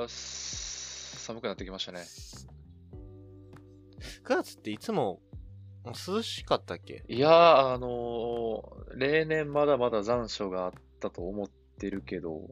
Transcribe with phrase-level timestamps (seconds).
[0.00, 2.00] は寒くなってきましたね。
[4.24, 5.20] 9月っていつも
[5.86, 7.04] 涼しかったっけ？
[7.08, 11.48] いやー、あのー例年まだまだ残暑があったと思っ
[11.78, 12.48] てるけど、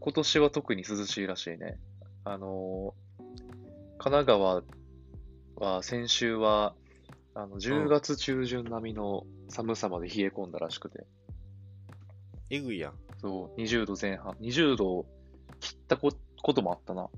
[0.00, 1.78] 今年は特に涼しいらしいね。
[2.24, 3.22] あのー
[4.02, 4.62] 神奈川
[5.56, 6.74] は先週は、
[7.34, 11.06] あの、10月中旬並みの寒さまで冷え込んだらしくて、
[12.48, 12.94] えぐいやん。
[13.18, 15.04] そう、20度前半、20度
[15.60, 17.08] 切ったここともあったな。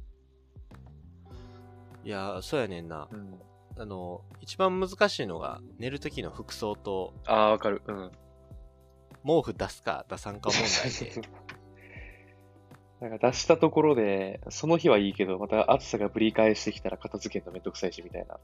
[2.04, 3.08] いやー、そうやねんな。
[3.10, 3.40] うん。
[3.78, 7.82] あの、一番難しいのが、寝る時の服装と、ああ、わかる。
[7.86, 8.12] うん。
[9.24, 11.22] 毛布出すか出さんか問題で。
[13.00, 18.38] なんか出したところで、その日はいいけど、また暑さがぶり返してきたら片付けるのめんどくさいし、みたいな。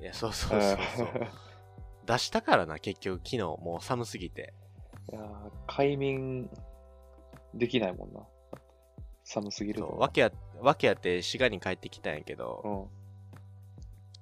[0.00, 1.08] いや、そうそうそうそう。
[2.04, 4.52] 出したからな、結局、昨日、もう寒すぎて。
[5.12, 6.50] いやー快眠
[7.54, 8.26] できないもんな。
[9.24, 9.88] 寒すぎると。
[9.88, 10.30] そう、わけあ、
[10.60, 12.86] わけあって、滋賀に帰ってきたんやけど、うん。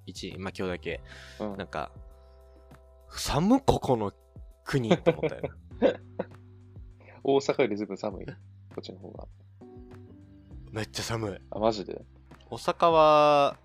[0.06, 1.00] 一、まあ、今日だけ、
[1.40, 1.90] うんなんか、
[3.08, 4.12] 寒っここの
[4.64, 5.50] 国と思ったよな。
[7.24, 8.26] 大阪よりずいぶん寒い？
[8.26, 8.32] こ
[8.80, 9.26] っちの方が。
[10.70, 11.38] めっちゃ寒い。
[11.50, 12.02] あ、マジで？
[12.50, 13.58] 大阪は、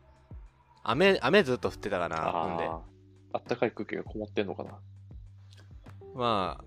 [0.83, 2.65] 雨、雨ずっと降ってたかな、ほんで。
[2.67, 2.81] あ
[3.33, 4.79] あったかい空気がこもってんのかな？
[6.13, 6.63] まあ、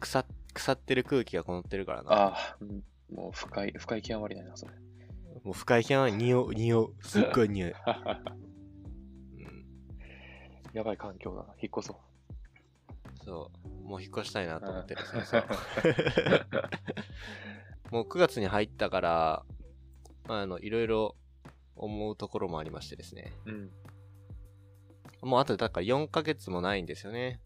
[0.00, 2.12] 腐、腐ってる空気がこもってるからな。
[2.12, 4.72] ああ、うんもう深い、深い極まりないな、それ。
[5.44, 6.94] もう深い気は匂う、匂う。
[7.02, 7.70] すっごい匂い。
[9.38, 9.66] うん、
[10.72, 11.54] やばい環境だな。
[11.60, 11.96] 引っ越そう。
[13.24, 13.68] そう。
[13.84, 15.04] もう引っ越したいなと思ってる。
[15.14, 15.46] うんそうそう
[17.90, 19.44] もう9月に入ったから、
[20.26, 21.16] まあ、あの、いろいろ
[21.76, 23.32] 思うところもありましてですね。
[23.44, 23.70] うん。
[25.22, 27.40] もうあと、だから4ヶ月もないんですよね。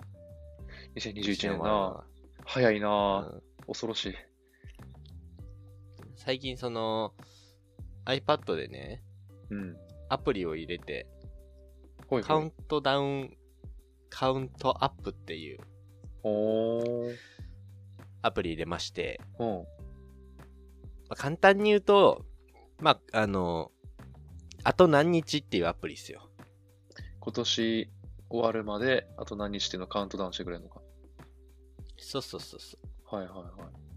[0.96, 2.04] 2021年もな。
[2.46, 2.80] 早いあな。
[2.80, 4.14] るのは恐ろしい。
[6.20, 7.14] 最近その、
[8.04, 9.02] iPad でね、
[9.48, 9.76] うん。
[10.10, 11.06] アプリを入れて、
[12.08, 13.38] ほいほいカウントダウン、
[14.10, 15.60] カウントアップっていう
[16.22, 17.16] おー。
[18.20, 19.48] アプリ入れまして、うん。
[19.48, 19.64] ま
[21.10, 22.26] あ、簡単に言うと、
[22.80, 23.70] まあ、あの、
[24.62, 26.28] あと何日っていうアプリですよ。
[27.20, 27.90] 今年
[28.28, 30.82] 終わるまで、あと何日っていうのをカウントダウンしてくれるのか。
[31.96, 33.16] そうそうそうそう。
[33.16, 33.89] はいはいはい。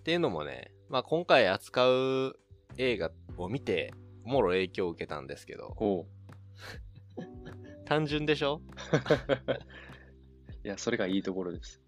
[0.00, 2.36] っていうのもね、まあ今回扱う
[2.78, 3.92] 映画を見て、
[4.24, 5.74] もろ影響を受けたんですけど。
[7.84, 8.62] 単純でしょ？
[10.64, 11.82] いや、それがいいところです。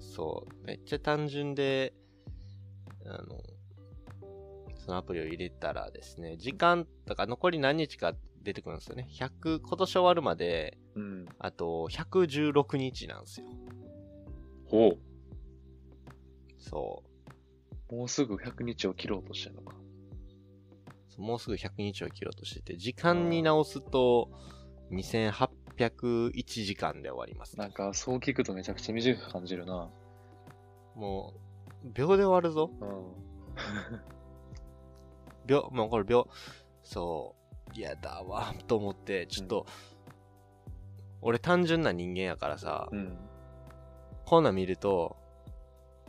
[0.00, 0.66] そう。
[0.66, 1.94] めっちゃ単純で、
[3.04, 3.40] あの、
[4.76, 9.06] そのアプリを入れたらですね、時間とか残り何日か出てくるんですよね。
[9.12, 11.26] 100、今年終わるまで、うん。
[11.38, 13.46] あと116日なんですよ。
[14.66, 14.98] ほ
[16.58, 17.02] そ
[17.90, 17.94] う。
[17.94, 17.98] う。
[17.98, 19.76] もうすぐ100日を切ろうとしてるのか。
[21.18, 24.30] もうすぐ100日を切ろうとしてて、時間に直すと、
[24.92, 27.58] 2801時間で終わります。
[27.58, 29.90] なんか、そう聞くとめちゃくちゃ短く感じるな。
[30.94, 31.34] も
[31.84, 32.70] う、秒で終わるぞ。
[32.80, 33.28] うん。
[35.46, 36.28] 秒、もうこれ秒、
[36.84, 37.34] そ
[37.70, 39.66] う、嫌だわ、と思って、ちょっと、
[41.20, 43.18] 俺単純な人間やからさ、うん。
[44.24, 45.16] こんなん見ると、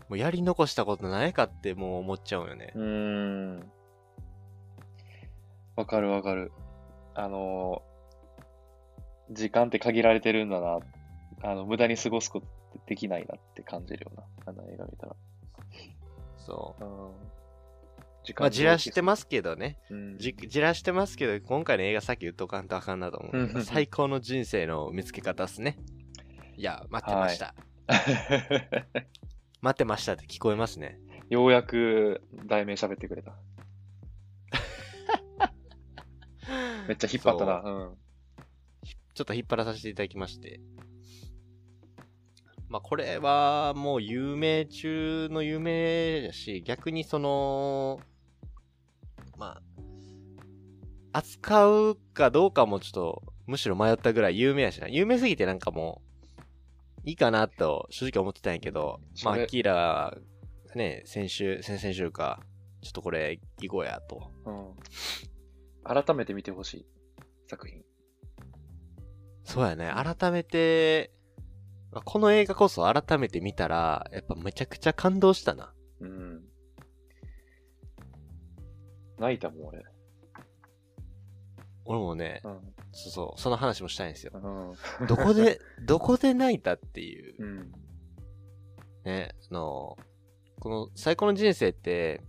[0.09, 2.73] もうやり残したことないかってもう思っちゃうよね。
[2.75, 3.71] うーん。
[5.75, 6.51] わかるわかる。
[7.15, 7.89] あのー
[9.31, 10.79] 時間って限られてるんだな。
[11.43, 14.23] あの、無駄に過ごすことってできないなって感じるよな。
[14.47, 15.15] あの映画見たら。
[16.37, 16.83] そう。
[16.83, 17.11] うん。
[18.23, 19.77] 時まあ、じらしてまますけどね。
[19.89, 20.17] うん。
[20.17, 25.77] じ、じらしてますけど、今回の映画さっき言っとかんとあかんなと思う 最高の人生の見つけ方っすね。
[26.57, 27.53] いや、待ってました。
[29.61, 30.99] 待ってましたって聞こえますね。
[31.29, 33.35] ようやく題名喋ってくれた。
[36.87, 37.61] めっちゃ引っ張ったな。
[37.61, 37.97] うん。
[39.13, 40.61] ちょっと引っ張らさせていただきまして。
[42.69, 47.99] まあ、これはもう有名中の有名だし、逆にその、
[49.37, 49.59] ま
[51.13, 54.87] あ、扱うかどうかもちょっと、むしろ迷ったぐらい有名やしな。
[54.87, 56.08] 有名すぎてなんかもう、
[57.03, 60.17] いいかなと正直思ってたんやけど、まあ、アキラ、
[60.75, 62.41] ね、先週、先々週か、
[62.81, 64.31] ちょっとこれ、いこうやと。
[64.45, 64.75] うん。
[65.83, 66.85] 改めて見てほしい
[67.47, 67.83] 作品。
[69.43, 69.91] そうやね。
[69.91, 71.11] 改めて、
[71.91, 75.73] まあこの映画こそ改めて見たら、やっぱめちゃくちゃ感動したな。
[76.01, 76.41] うん。
[79.17, 79.83] 泣いたもん、俺。
[81.85, 82.73] 俺もね、うん。
[82.91, 84.31] そうそう、その話もしたいんですよ。
[84.33, 85.07] うん。
[85.07, 87.71] どこで、 どこで泣いたっていう、うん。
[89.05, 89.97] ね、あの、
[90.59, 92.21] この最高の人生って、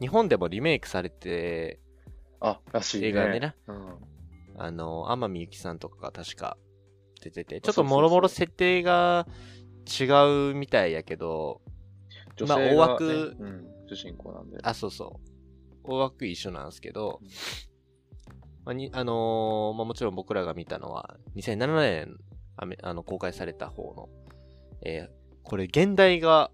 [0.00, 1.80] 日本でもリメイクされて、
[2.40, 3.08] あ、らしいね。
[3.08, 3.96] 映画でね、うん。
[4.56, 6.56] あの、天海祐希さんとかが確か
[7.20, 9.26] 出てて、ちょっともろもろ設定が
[9.88, 11.62] 違うみたいやけど、
[12.46, 14.58] まあ大枠うん、主人公なんで。
[14.62, 15.28] あ、そうそう。
[15.82, 17.28] 大枠一緒なんですけどうん、
[18.68, 22.18] まあにあのーまあ、もちろん僕らが見たのは、2007年
[22.54, 24.08] あめあの公開された方の、
[24.82, 26.50] えーこれ現代が、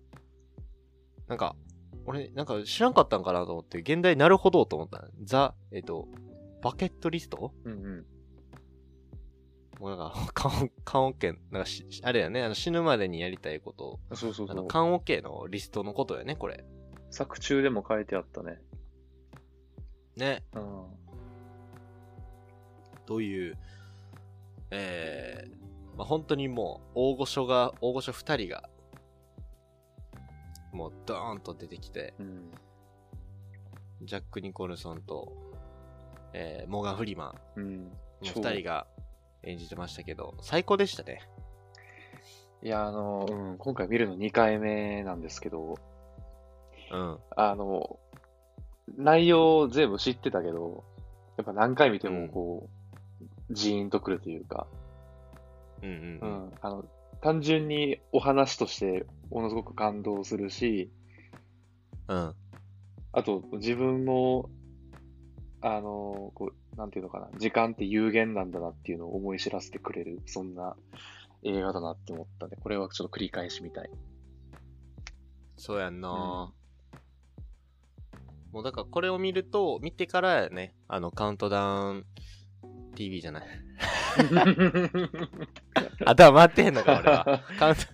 [1.26, 1.56] なんか、
[2.06, 5.08] 俺、なんか知らんかったんかなと思って、現代なるほどと思った。
[5.24, 6.06] ザ、えっ、と、
[6.62, 7.52] バケットリスト？
[7.64, 8.06] うんうん。
[9.80, 14.52] もうなんか、 缶、缶オケ、なんかし、あれやね、あの死ぬまでにやりたいことを、そうそうそう。
[14.52, 16.64] あの缶オケのリストのことやね、これ。
[17.10, 18.60] 作中でも書いてあったね。
[20.14, 20.44] ね。
[20.52, 21.03] うん。
[23.06, 23.56] という、
[24.70, 28.68] えー、まあ、本当にもう、大御所が、大御所二人が、
[30.72, 32.50] もうドーンと出てきて、うん。
[34.02, 35.32] ジャック・ニコルソンと、
[36.32, 37.90] えー、モーガン・フリーマン
[38.22, 38.86] 二人が
[39.44, 41.20] 演じてましたけど、最高でしたね。
[42.62, 45.76] いや、あの、うん、今回見るの2回目なんですけど、
[46.90, 47.18] うん。
[47.36, 47.98] あの、
[48.96, 50.84] 内容全部知ってたけど、
[51.36, 52.73] やっぱ何回見てうんもこう、
[53.54, 54.66] ジーンとくるというか、
[55.82, 56.46] うんうんううん。
[56.48, 56.84] ん、あの、
[57.22, 60.90] 単純にお話としてものすごく感動するし、
[62.08, 62.34] うん。
[63.12, 64.50] あと自分も、
[65.60, 70.76] あの、こう、なんていうのかな、時間って有限なんだなっていうのを思い知らせてくれる、そんな
[71.42, 72.56] 映画だなって思ったね。
[72.60, 73.90] これはちょっと繰り返しみたい。
[75.56, 76.52] そうやんな、
[78.52, 82.06] もうだからこれを見ると、見てからやね、あの、カウントダウン
[82.94, 83.44] TV じゃない。
[86.06, 87.42] 頭回ってへんのか、俺は。
[87.58, 87.90] カウント、ちょ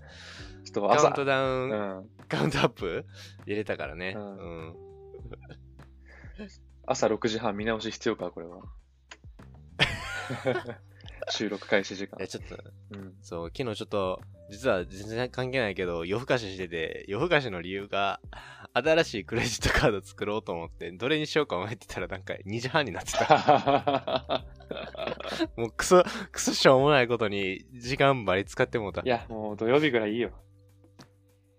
[0.70, 3.06] っと朝カウン、トダウン、うん、カウントアップ
[3.46, 4.14] 入れたからね。
[4.16, 4.76] ううんん。
[6.86, 8.62] 朝6時半見直し必要か、これは。
[11.30, 12.28] 収録開始時間いや、。
[12.28, 12.56] ちょっと、
[12.90, 13.14] うん。
[13.22, 14.20] そう、昨日ちょっと、
[14.50, 18.20] 実は全然関係ないけど、夜更かししてて、夜更かしの理由が、
[18.72, 24.44] 新しいクレジットカード作ろうと思って、どれにしようか迷ってたらなんか2時半になってた。
[25.56, 29.02] もうクソ、クソしょうもないことに時間ばり使ってもうた。
[29.02, 30.30] いや、もう土曜日ぐらいいいよ。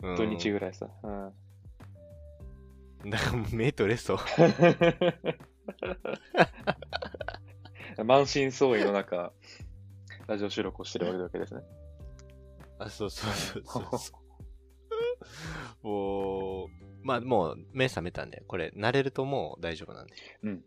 [0.03, 0.89] うん土日ぐらいさ。
[1.03, 1.07] う
[3.07, 3.09] ん。
[3.09, 4.17] だからもう目取れそう。
[8.03, 9.31] 満身創痍の中、
[10.27, 11.61] ラジオ収録をしてるわけですね。
[12.79, 14.13] あ、そうそうそうそうそ
[15.83, 15.87] う。
[15.87, 16.67] もう、
[17.03, 20.13] まあもう目覚めたんで、これ慣れるともう大丈夫なんで。
[20.43, 20.63] うん。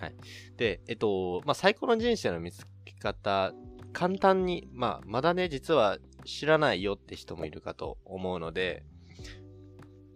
[0.00, 0.14] はい。
[0.56, 3.52] で、えっと、まあ最高の人生の見つけ方、
[3.92, 8.84] 簡単に、まあまだね、実は知らないよって人もいるかと思うので、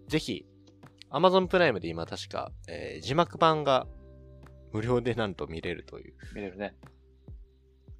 [0.08, 0.46] ぜひ、
[1.10, 3.86] Amazon プライムで今確か、えー字幕版が
[4.72, 6.14] 無料でなんと見れるという。
[6.34, 6.74] 見れるね。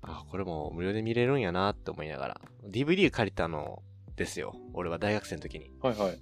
[0.03, 2.41] あ、これも無料で見れるんやなって思いながら。
[2.69, 3.83] DVD 借りたの
[4.17, 4.55] ですよ。
[4.73, 5.71] 俺は大学生の時に。
[5.81, 6.21] はいはい。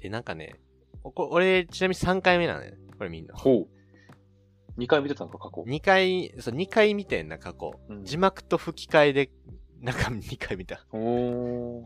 [0.00, 0.60] で、なんかね、
[1.02, 2.72] こ俺、ちなみに3回目なのね。
[2.96, 3.34] これみんな。
[3.34, 3.79] ほう。
[4.80, 5.62] 2回見てたのか、過去。
[5.62, 7.78] 2回、そう、2回見てんな、過去。
[7.88, 9.30] うん字幕と吹き替えで、
[9.80, 10.84] なんか2回見た。
[10.92, 11.82] おー。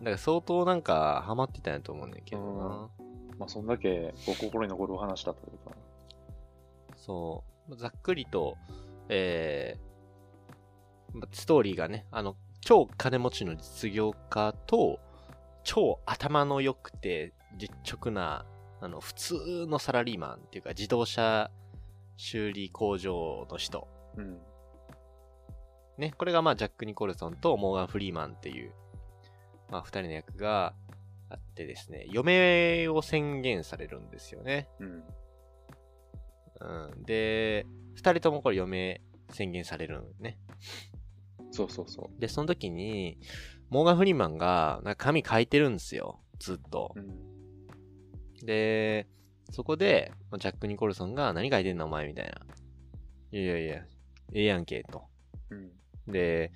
[0.00, 2.90] だから相当なんか、ハマってたんやと思うねんけどな。
[3.38, 5.76] まあ、そんだけ、こう心に残るお話だというか。
[6.96, 7.76] そう。
[7.76, 8.56] ざっくりと、
[9.08, 14.98] えー、まストーリーがね、あの、超金持ちの実業家と、
[15.64, 18.46] 超頭の良くて実直な、
[18.80, 21.50] あの、普通のサラリーマンっていうか、自動車
[22.20, 23.88] 修理工場の人。
[24.18, 24.38] うん。
[25.96, 28.72] ね、これがまあ、ジャック・ニコルソンとモーガン・フリーマンっていう、
[29.70, 30.74] まあ、二人の役が
[31.30, 34.68] あってですね、嫁を宣言されるんですよね。
[34.80, 35.04] うん。
[36.90, 37.02] うん。
[37.04, 39.00] で、二人ともこれ嫁
[39.30, 40.38] 宣言されるんね。
[41.52, 43.18] そうそうそで、その時に、
[43.70, 46.20] モーガン・フリーマンが、なんか紙書いてるんですよ。
[46.38, 47.00] ずっとう。。
[47.00, 48.46] うん。
[48.46, 49.08] で、
[49.50, 52.32] そこで、ジャック・ニコルソンが、何書いてんのお前みたいな。
[53.32, 53.84] いやいやいや、
[54.32, 55.04] ええやんけ、と。
[55.50, 55.72] うん。
[56.12, 56.52] で、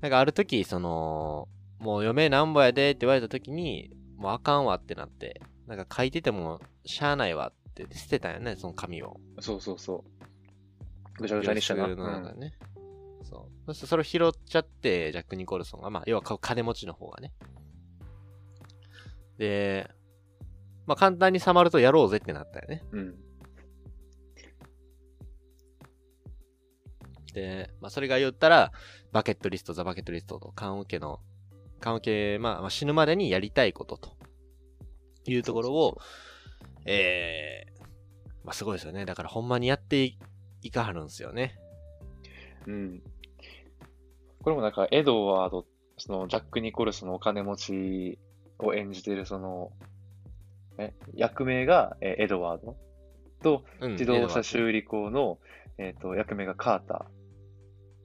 [0.00, 9.20] なんかある時、その、もう嫁なんぼやでって言われた時に、もうあかんわってなって、なんか書いててもしゃあないわって捨てたんよね、その紙を。
[9.40, 11.22] そうそうそう。
[11.22, 11.88] ぐちゃぐちゃにしたな。
[11.88, 12.52] の中でね。
[13.24, 13.66] そう。
[13.66, 17.32] そしてそれを拾っちゃって、ジャック・ニコルソンが、まあ、要はか金持ちの方がね。
[19.38, 19.90] で、
[20.86, 22.82] まあ、簡単にさまるとやろうぜってなったよね。
[22.92, 22.98] うん。
[23.00, 23.14] うん。
[27.34, 28.72] で、まあ、それが言ったら、
[29.12, 31.20] バケットリスト、ザ・バケットリストと、棺桶の
[31.82, 34.16] 棺桶、まあ、まあ死ぬまでにやりたいことと
[35.26, 35.98] いうところを、
[36.86, 37.82] えー、
[38.44, 39.04] まあすごいですよね。
[39.04, 40.18] だからほんまにやってい
[40.62, 41.58] いかはるんですよね。
[42.66, 43.02] うん。
[44.42, 45.66] これもなんか、エドワード、
[45.98, 48.18] その、ジャック・ニコルソンのお金持ち
[48.58, 49.72] を演じてる、その、
[50.78, 52.76] え、役名がえエドワード
[53.42, 55.38] と、うん自動車修理工の、
[55.78, 57.22] えっと、役名がカーター。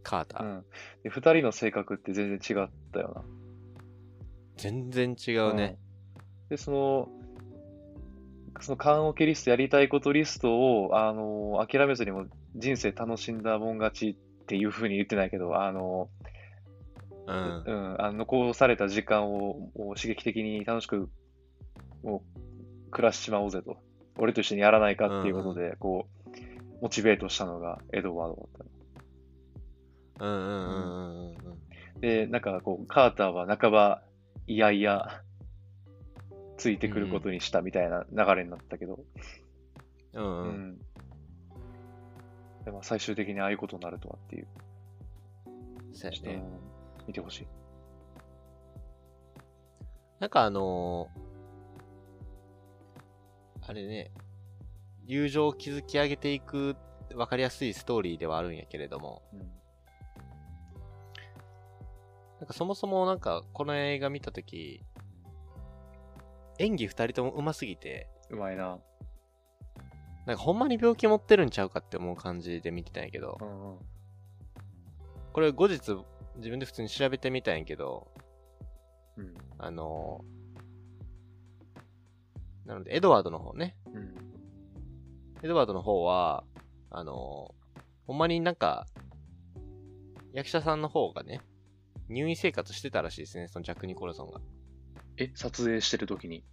[0.04, 0.44] カーター。
[0.44, 0.66] うん。
[1.04, 3.24] で、二人の性格って全然違ったよな。
[4.58, 5.78] 全然違うね。
[6.16, 6.50] うん。
[6.50, 7.10] で、その、
[8.60, 10.50] その缶オケリストやりたいことリスト
[10.84, 16.10] を、あの、諦めずにも人生楽しんだもん勝ちっていうふうに言ってないけど、あの、
[17.28, 17.64] うん。
[17.66, 21.10] うん、あの残された時間をもう刺激的に楽しく
[22.02, 22.40] もう
[22.92, 23.78] 暮らしちまおうぜと。
[24.18, 26.30] 俺と一緒にやらないかっていうことで、こう、
[26.82, 28.70] モチベートしたのがエドワードだったの。
[30.20, 31.36] うんうんうんうん
[31.96, 32.02] うん。
[32.02, 34.02] で、なんかこう、カーターは半ば、
[34.48, 35.22] いやいや、
[36.58, 39.00] ついてくることにしたみたいな流れになったけど、
[40.14, 40.72] うんううん。
[40.72, 40.78] ん。
[42.66, 44.48] でも最終的にああいうことになるとはっていう、
[45.94, 46.44] そうやね。
[47.08, 47.48] 見てほしい。
[50.20, 51.27] なんかあのー
[53.68, 54.12] あれね、
[55.06, 56.78] 友情を築き上げていく
[57.10, 59.40] 分かりやすいストーリーではあるんやけれども、うん。
[62.40, 64.82] なんかそもそもなんかこの映画見たとき、
[66.60, 68.80] 演技二人とも上手すぎて、うまいな。
[70.26, 73.80] なんかほんまに病気持ってるんちゃうかって思う感じで見てたんやけどう、んうん。
[75.34, 75.80] これ後日
[76.38, 78.08] 自分で普通に調べてみたんやけど、
[79.18, 79.34] うん。
[79.58, 80.37] あのー
[82.68, 84.14] なのでエドワードの方ね、うん。
[85.44, 86.44] エドワードの方は、
[86.92, 87.58] あのー
[88.08, 88.88] ほんまになんか、
[90.32, 91.42] 役者さんの方がね、
[92.08, 94.40] 入院生活してたらしいですね、そのジャック・ニコルソンが。
[95.18, 96.46] え、撮影してるときに。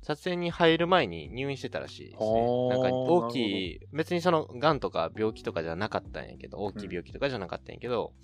[0.00, 2.40] 撮影に入る前に入院してたらしいですね。
[2.40, 3.36] はあなんか大き
[3.74, 8.14] い、別にその、癌とか病気とかじゃなかったんやけど、大きい病気とかじゃなかったんやけど、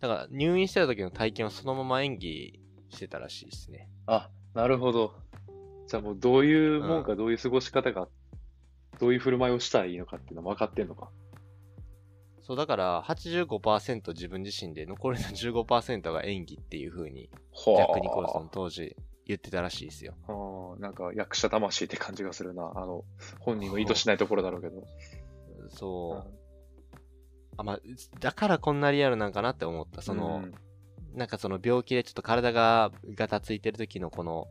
[0.00, 3.88] だから入院してた時の体験をそのまま演技してたらしいですね。
[4.06, 5.14] あ、なるほど。
[5.86, 8.08] じゃあもうどういうもんか、どういう過ごし方が、
[9.00, 11.10] どういう振る舞いをしたらいいのかっていうのも分かってんのか。
[12.42, 18.96] そう、だから85%自分自身で残りの15%が演技っていう風に、ジャック・ニコルソン当時
[19.26, 20.14] 言ってたらしいですよ。
[20.26, 22.70] はあ、なんか役者魂って感じがするな。
[22.76, 23.04] あの、
[23.40, 24.84] 本人の意図しないところだろうけど。
[25.68, 26.34] そう。
[27.56, 27.80] あ、まあ、
[28.20, 30.02] だからこんなリアルなんかなって思った。
[30.02, 30.54] その、うん
[31.14, 34.46] なんかその病気でちょっと体がガタついてる時のこの、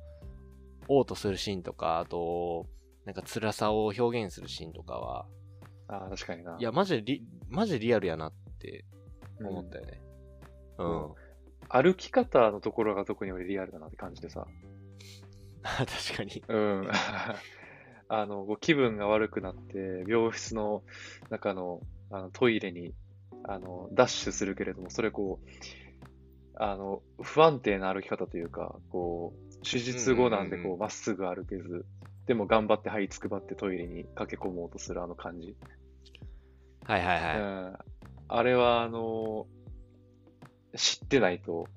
[0.88, 2.68] 嘔吐するシーンとか、あと、
[3.06, 5.26] なんか辛さを表現するシーンとかは、
[5.88, 6.58] ああ、確かにな。
[6.60, 8.86] いや、マジでリ、マジでリアルやなって
[9.40, 10.02] うん思ったよね。
[10.78, 11.06] うん。
[11.08, 11.14] うん
[11.70, 14.46] 歩き方のところが特に俺リアルだなって感じでさ。
[15.64, 16.44] 確かに。
[16.48, 16.88] うん。
[18.10, 20.84] あの、気分が悪くなって、病室の
[21.30, 22.94] 中のあのトイレに
[23.44, 25.48] あのダッシュするけれども、それこう、
[26.56, 31.86] あの、不安定な歩き方というか、こう、手術後なんでこう、まっすぐ歩けず、
[32.28, 35.56] でも頑張って、はいつくばってトイレに駆け込もうとするあの感じ。
[36.86, 37.40] はいはいはい。
[37.40, 37.78] うん。
[38.28, 39.48] あれは、あの、
[40.76, 41.68] 知ってないと、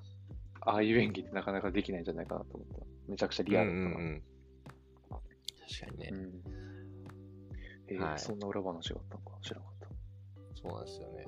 [0.61, 2.85] ああいう演技ってなかなかできないんじゃないかなと思った。
[3.07, 3.87] めちゃくちゃリアルだったな。
[3.89, 4.23] うんうんうん
[5.69, 6.09] 確かにね。
[6.13, 6.67] うん
[7.89, 9.87] えーはいそんな裏話があったのか知らなかった。
[10.61, 11.25] そうなんですよね。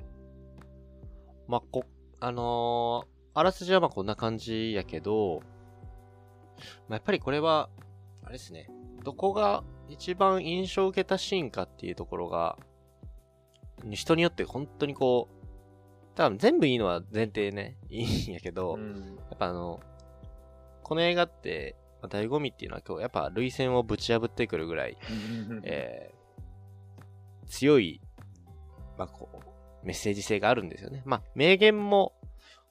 [1.47, 1.85] まあ、こ、
[2.19, 5.41] あのーあらすじはまあこんな感じやけど、
[6.87, 7.69] まあ、やっぱりこれは、
[8.23, 8.67] あれですね、
[9.03, 12.57] どこが一番印象を受けたシーンかっていうところが、
[13.89, 19.15] 人によって本当にこう、多分全部いいのは前提ね、いいんやけど、ん。
[19.29, 19.79] やっぱあの、
[20.83, 24.97] この映画って、まあ、醍醐味っていうのは今日やっぱ類線をぶち破ってくるぐらい、
[25.63, 26.19] えー
[27.49, 27.99] 強い、
[28.97, 31.01] まあ、こう、メッセージ性があるんですよね。
[31.05, 32.13] まあ、名言も、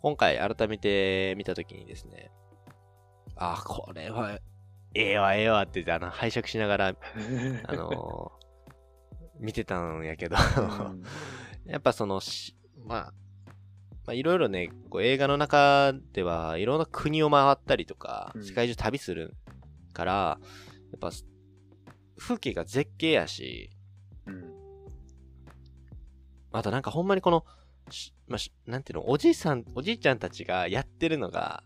[0.01, 2.31] 今回改めて見たときにですね、
[3.37, 4.39] ああ、これは、
[4.95, 6.87] ええわ、ええわって言って、あの、拝借しながら、
[7.67, 8.39] あのー
[9.41, 11.03] 見てたんやけど、うん。
[11.67, 13.15] やっぱそのし、まあ、
[14.05, 18.45] まあ、いろいろね、こう映画の中ではいろんな国を回ったりとかう、ん。
[18.45, 19.37] 世界中旅する
[19.93, 21.11] から、やっぱ、
[22.19, 23.71] 風景が絶景やし、
[24.27, 24.53] うん。
[26.53, 27.68] あとなんかほんまにこの、し
[28.27, 31.63] まあしなんていうの、おじいさん、おじいちゃんたちがやってるのが、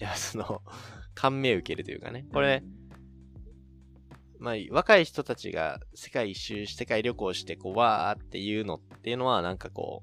[0.00, 0.62] いや、その、
[1.14, 2.26] 感銘受けるというかね。
[2.32, 2.62] これ、、
[4.38, 10.02] まあ、若い人たちが世界一周し、世界旅行して、こう、わーっていうのっていうのは、なんかこ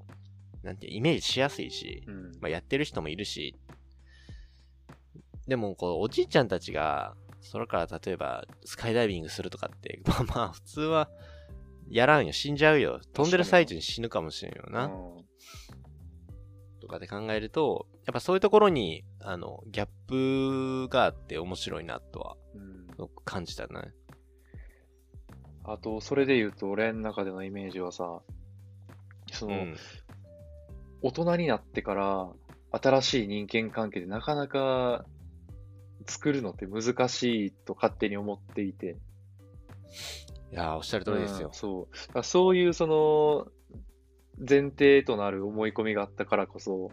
[0.62, 2.32] う、なんて、イメージしやすいし、うん。
[2.40, 3.58] まあ、やってる人もいるし、
[5.46, 7.14] でも、こう、おじいちゃんたちが、
[7.52, 11.10] 空から例えば、スカイダイビングするとかって、 まあまあ、普通は、
[11.88, 12.32] やらんよ。
[12.32, 13.00] 死んじゃうよ。
[13.12, 14.84] 飛んでる最中に死ぬかもしれんよな。
[14.84, 15.29] うんと
[16.90, 22.36] かで考えると、やっぱそういうところに、あの、ギャップがあって面白いなとは、
[23.24, 23.92] 感じたね。
[25.64, 28.20] あと、それで言うと、俺の中でのイメージはさ、
[29.32, 29.76] そうの、ん。
[31.02, 32.28] 大人になってから、
[32.72, 35.04] 新しい人間関係でなかなか
[36.06, 38.96] 作るのって難しいと勝手に思っていて。
[40.52, 41.54] いやー、おっしゃる通りですようん。
[41.54, 42.22] そう。
[42.24, 43.46] そういうその、
[44.48, 46.90] 前提となる思い込みがあったからこそ、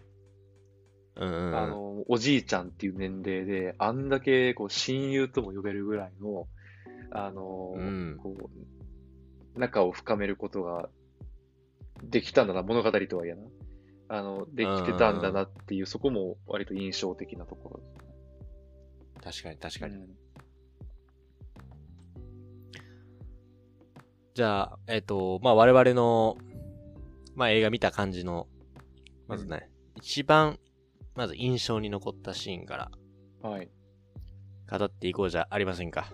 [1.16, 1.58] うんうんうん。
[1.58, 6.48] あの、おじいちゃんっていう年齢で、あんだけこう親友とも呼べるぐらいの、
[7.12, 8.36] あの、うんこ
[9.56, 10.89] う、仲を深めることが
[12.04, 13.42] できたんだな、物語とはいえな。
[14.10, 17.80] あの、できてたんだなっていう、そこも割と印象的なところ。
[19.24, 19.96] 確かに確かに。
[19.96, 20.08] うん
[24.38, 26.38] じゃあ、えっ、と、まあ我々の、
[27.38, 28.48] まあ映画見た感じの、
[29.27, 30.58] まずね、一番、
[31.15, 32.91] まず印象に残ったシーンから
[33.48, 33.70] はい。
[34.70, 36.12] 語っていこうじゃありませんか。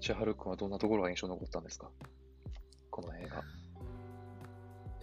[0.00, 1.90] 千春君はどんなところが印象に残ったんですか？
[2.90, 3.42] この映画。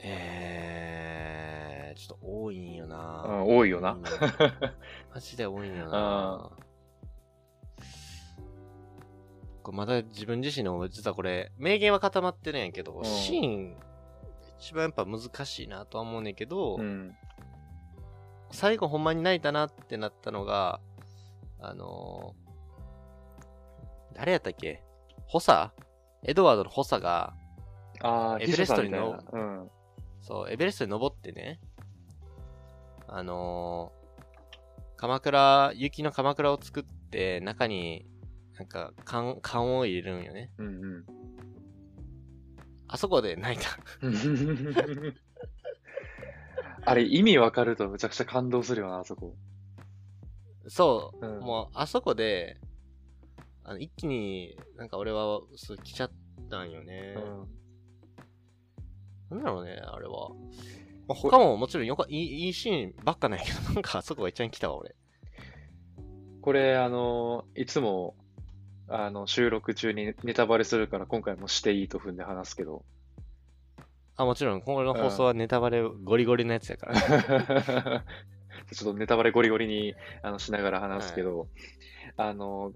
[0.02, 3.98] えー、ちょっと多いんよなうん、多いよな。
[5.14, 6.52] マジで多いんよな
[9.62, 13.78] これまだ自分自身の実はこれ、明言は固まってるんやけど、うんシーン、
[14.60, 17.16] 一番やっぱ難しいなとは思うねんけど、うん。
[18.52, 20.80] 最後ほんまに泣いたなってなったのが、
[21.60, 22.50] あのー
[24.16, 24.84] 誰やったっけ？
[25.28, 25.72] 補佐？
[26.24, 27.34] エドワードの補佐が、
[28.42, 29.72] エベレストに秘書さんみたいなうん。
[30.22, 31.60] そう、エベレストに登ってね、
[33.08, 34.00] あのー
[34.98, 38.06] 鎌倉、雪の鎌倉を作って、中に、
[38.58, 40.52] なんか、缶、缶を入れるんよね。
[40.58, 41.06] うん
[42.90, 43.78] あそこで泣いた。
[44.02, 45.16] うん。
[46.86, 49.36] あれ、意味わかるとむちゃくちゃ感動するよな、あそこ。
[50.68, 52.58] そう、うんもう、あそこで、
[53.64, 56.12] あの一気になんか俺は、そう、来ちゃっ
[56.50, 57.16] たんよね。
[59.30, 60.30] なんだろうね、あれは。
[61.08, 64.96] まあ、他ももちろんよかいいいいシーンばっかないけど、なんかあそこが一番来たわ、俺。
[66.42, 68.16] これ、あの、いつも、
[68.90, 72.84] あの、収録中にネタバレするから、今回もしていいと踏んで話すけど。
[74.16, 78.04] あ、もちろん、今後の放送はネタバレゴリゴリのやつやから。
[78.74, 81.48] ちょっとネタバレゴリゴリにあのしながら話すけど、
[82.18, 82.74] あの、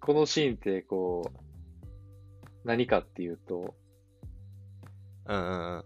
[0.00, 1.38] このシーンって、こう、
[2.64, 3.74] 何かっていうと、
[5.26, 5.84] うんうんうん。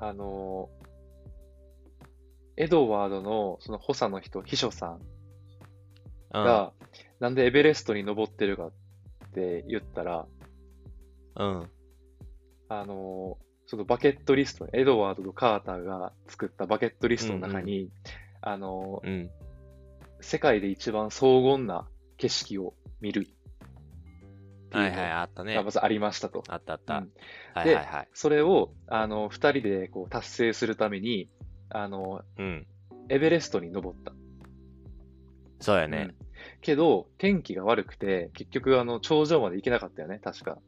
[0.00, 0.70] あの、
[2.56, 5.00] エドワードのその補佐の人、秘書さん
[6.34, 6.72] うんが、
[7.20, 8.72] なんでエベレストに登ってるかっ
[9.34, 10.26] て言ったら、
[11.36, 11.70] うん。
[12.68, 17.90] あの、そのバケットリスト、エドワードとカーターが作ったバケットリストの中に、
[18.40, 19.30] あの、うん。
[20.20, 23.26] 世界で一番荘厳な景色を見る
[24.72, 25.62] はいはい、あったねが。
[25.62, 26.42] まずありましたと。
[26.48, 26.98] あったあった。
[26.98, 27.10] うん
[27.54, 28.08] はいはいはい。
[28.14, 31.28] それを、あの、二人でこう達成するために、
[31.68, 32.66] あの、うん。
[33.08, 34.12] エベレストに登った。
[35.60, 36.14] そうやね。
[36.20, 40.58] うんけど、天気が悪くて、結局、あの、頂上まで行けなかったよね、確か。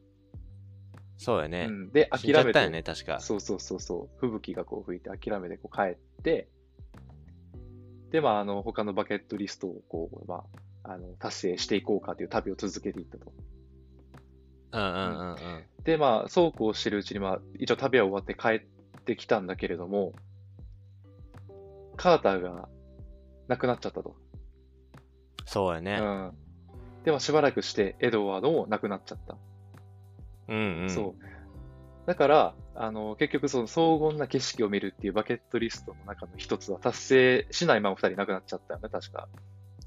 [1.17, 1.71] そうやねう。
[1.71, 3.19] ん、で、諦めて、じゃったよね、確か。
[3.19, 6.49] そうそうそうそう、吹雪がこう吹いて諦めてこう帰って、
[8.11, 10.43] で、まあ、あの、他のバケットリストをこう、ま
[10.83, 13.33] あ、あの、達成していこうかという旅を続けていったと。
[14.71, 15.65] うんうんうんうん。
[15.83, 20.13] で、まあ、そうこうしてるうちに、まあ、一応旅は終わって帰ってきたんだけれども、
[21.95, 22.67] カーターが
[23.47, 24.15] 亡くなっちゃったと。
[25.45, 25.97] うそうやね。
[25.97, 26.33] ん。
[27.03, 29.37] で、まあ、しばらくしてエドワードも亡くなっちゃった。
[30.47, 30.89] うんうん。
[30.89, 32.07] そう。
[32.07, 39.27] だから、あの、結局その荘厳な景色を見るっていうバケットリストの中の一つは達成しないまま二人亡くなっちゃったよね、確か。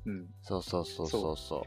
[0.07, 0.27] うん。
[0.43, 1.67] そうそうそうそうそ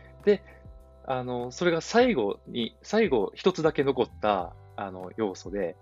[1.06, 5.76] あの、それが最後に、最後一つだけ残った、あの、要素で、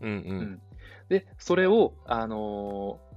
[0.00, 0.06] う。
[0.06, 0.22] うんう。
[0.26, 0.62] うん
[1.08, 3.07] で、それを、あのー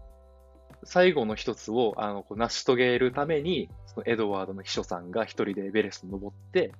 [0.83, 6.73] 最後の一つを、あの、こう成し遂げるために、そのエドワードの秘書さんが一人でエベレストに登って、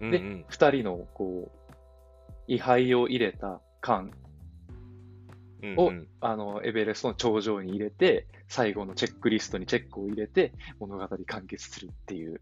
[0.00, 0.44] でうんうん。
[0.48, 1.70] 二人の、こう、
[2.46, 4.10] 位牌を入れた缶
[5.76, 12.40] を、うんうんあの、エベレストの頂上に入れて、最後のチェックリストにチェックを入れて、物語完結するっていう。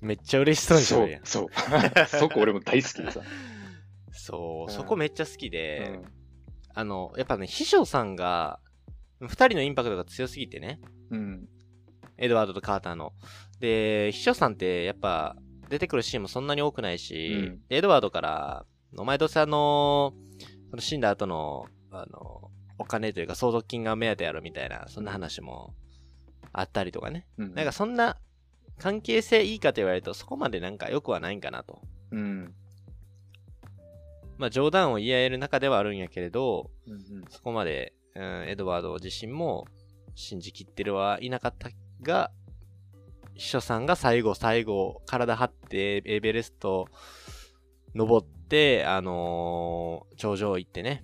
[0.00, 1.48] めっちゃ嬉しそうにしそうそう。
[2.08, 3.20] そこ俺も大好きでさ。
[4.12, 6.00] そうう、んそこめっちゃ好きで、
[6.74, 8.60] あの、やっぱね、秘書さんが、
[9.20, 10.80] 二人のインパクトが強すぎてね。
[11.10, 11.48] うん。
[12.18, 13.12] エドワードとカーターの。
[13.60, 15.36] で、秘書さんってやっぱ
[15.68, 20.14] 出てくるシーンもそんなに多くないし、うんでエドワードから、お前どうせあの、
[20.78, 25.74] 死んだ後の、あの、お金というか相続金が目当てやろみたいな、そんな話も
[26.52, 27.26] あったりとかね。
[27.38, 27.54] うん。
[27.54, 28.18] なんかそんな
[28.78, 31.82] 関係性いいかと言われるとそこまでなんか良くはないんかなと。
[32.10, 32.54] うん。
[34.38, 37.24] まあ冗談を言い合える中ではあるんやけれど、うんうん。
[37.28, 39.66] そこまで、うん、エドワード自身も
[40.14, 41.70] 信じきってるはいなかった
[42.02, 42.30] が、
[43.34, 46.86] 秘書さんが最後、最後、体張ってエベレスト
[47.94, 51.02] 登って、あのー頂上行ってね、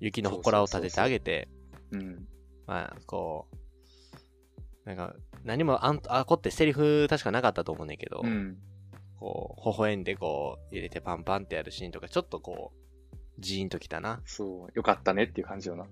[0.00, 1.48] 雪の祠を立ててあげて、
[1.92, 2.26] うん。
[2.66, 5.14] まあ、こう、なんか、
[5.44, 8.56] 何もあん、あこってセリフ確かなかったと思うねんけど、うん。
[9.24, 12.72] こう、微笑んでこう、入れてパンパンってやるシーンとか、ちょっとこ
[13.10, 14.20] う、ジーンときたな。
[14.26, 15.86] そう、よかったねっていう感じよな。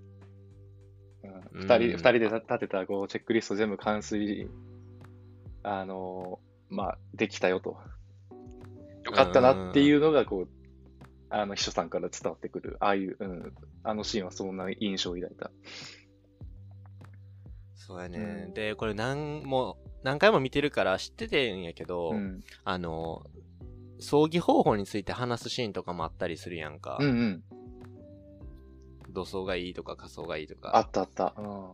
[1.24, 4.48] うん、うん二人、二人で立てたこうチェックリスト全部完遂、
[5.62, 7.78] あのーまあ、できたよと。
[9.04, 10.48] よかったなっていうのが、こう、
[11.30, 15.50] あの、秘書さんから伝わってくる、ああいう、うん、あのシーンはそんな印象を抱いた。
[17.86, 18.18] そうやね。
[18.18, 22.40] うんで、これ何も、何回も見てるから知っててんやけど、うん。
[22.64, 23.26] あの、
[23.98, 26.98] 葬儀方法について話すシーンとかもあったりするやんか。
[27.00, 27.44] うんうん。
[29.10, 30.80] 土葬がいいとか仮装がいいとあか。
[30.80, 31.34] ったあった。
[31.36, 31.70] うん。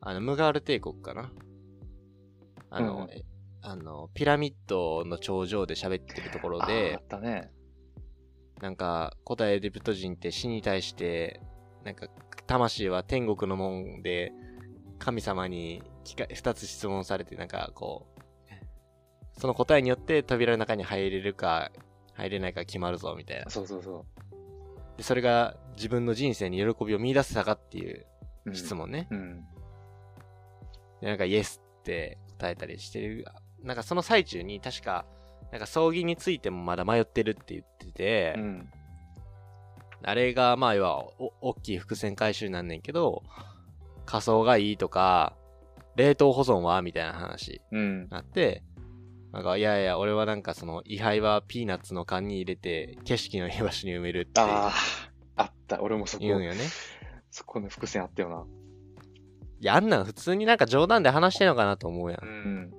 [0.00, 1.32] あの、ムガール帝国かな。
[2.70, 3.22] あの、うんえ
[3.60, 7.50] あの、ピラミッドの頂上で喋ってるところあであっ、たね。
[8.60, 11.40] なんか、古代エジプト人って死に対して、
[11.84, 12.06] なんか、
[12.46, 14.32] 魂は天国のもんで、
[14.98, 18.18] 神様に聞か二つ質問されて、なんか、こう、
[19.38, 21.70] その答えによって扉の中に入れるか、
[22.14, 23.50] 入れないか決まるぞ、みたいな。
[23.50, 24.04] そうそうそ
[24.96, 28.06] で、それが自分の人生に喜びを見出せたかっていう
[28.46, 28.50] う。
[28.50, 28.74] うん質。
[28.74, 29.06] 問ね。
[29.10, 29.44] うん。
[31.00, 33.24] で、なんか、イエスって答えたりしてる。
[33.62, 35.06] なんか、その最中に、確か、
[35.52, 38.70] なんか、葬儀についてもまだ迷ってるって言ってて、うん。
[40.02, 43.22] あれが、まあ、要は、お、大きい伏線回収なんねんけど、
[44.08, 45.36] 仮装がいいとか、
[45.96, 48.08] 冷凍保存はみたいな話うんに。
[48.08, 48.62] なって、
[49.32, 54.72] なんか、いやいや、俺はなんかその、位牌はピーナッツの缶に入れて、景色のいい場所に埋めるってああ、
[55.36, 55.82] あった。
[55.82, 56.60] 俺もそこ、言うんよね。
[57.30, 58.46] そこの伏線あったよな。
[59.60, 62.18] いや、あんなん普通になんか冗談で話してんのかなと思うや。
[62.22, 62.72] うん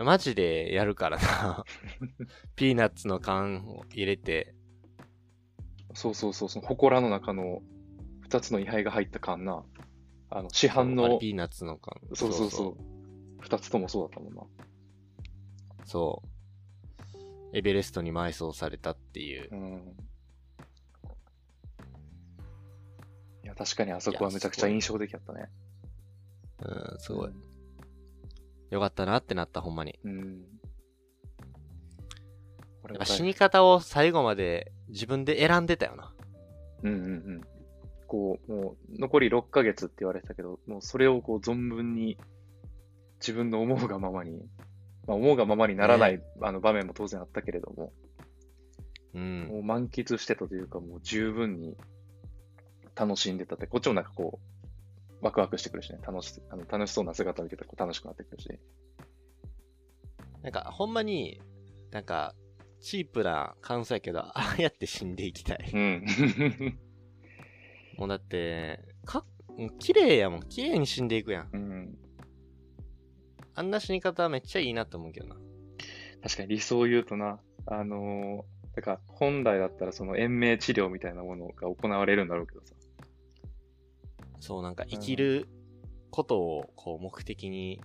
[0.00, 0.04] ん。
[0.04, 1.64] マジでやるからな。
[2.56, 4.56] ピーナッツの缶を入れて、
[5.94, 7.62] そうそうそう、その祠の中の
[8.30, 9.64] 二つの位牌が入った缶な。
[10.30, 12.00] あの、市販の、ピーナッツの缶。
[12.14, 12.76] そうそうそう。
[13.40, 14.42] 二つともそうだったもんな。
[15.84, 16.22] そ
[17.52, 17.56] う。
[17.56, 19.48] エベレストに埋葬されたっていう。
[19.50, 19.96] うん。
[23.42, 25.48] いや、確かにあそこはめちゃくちゃ印象的だったね。
[26.62, 27.32] うん、すごい。
[28.70, 29.98] よかったなってなった、ほんまに。
[30.04, 30.44] うん。
[33.02, 36.14] 死に方を最後まで自分で選んでたよな。
[36.84, 37.59] うんうんうん。
[38.10, 42.18] こう、もう、残り6ヶ月って言われてたけど、もうそれをこう、存分に、
[43.20, 44.42] 自分の思うがままに、
[45.06, 47.92] まあ、思うがままにならない、あの場面も当然あったけれども、
[49.14, 49.46] うん。
[49.48, 51.76] もう満喫してたというか、もう十分に
[52.96, 54.40] 楽しんでたって、こっちもなんかこ
[55.22, 58.48] う、ワクワクしてくるしね、楽しあの楽しそうな姿を見てたら楽しくなってくるし。
[60.42, 61.40] なんか、ほんまに、
[61.92, 62.34] なんか、
[62.80, 65.70] チープな感想やけど、ああやって死んでいきたい。
[65.72, 66.80] うん。
[68.00, 69.26] もうだって、か、
[69.58, 70.40] うん綺麗やもん。
[70.48, 71.50] 綺麗に死んでいくやん。
[71.52, 71.98] うん。
[73.54, 75.36] あんな死に方めっちゃいいなって思うけどな。
[76.22, 82.74] 確かに理想を言うとな、あのー、だから本来だったらその延命治療みたいなものが行われるんだろうけどさ。
[84.40, 85.46] そう、なんか生きる
[86.10, 87.82] ことをこう目的に。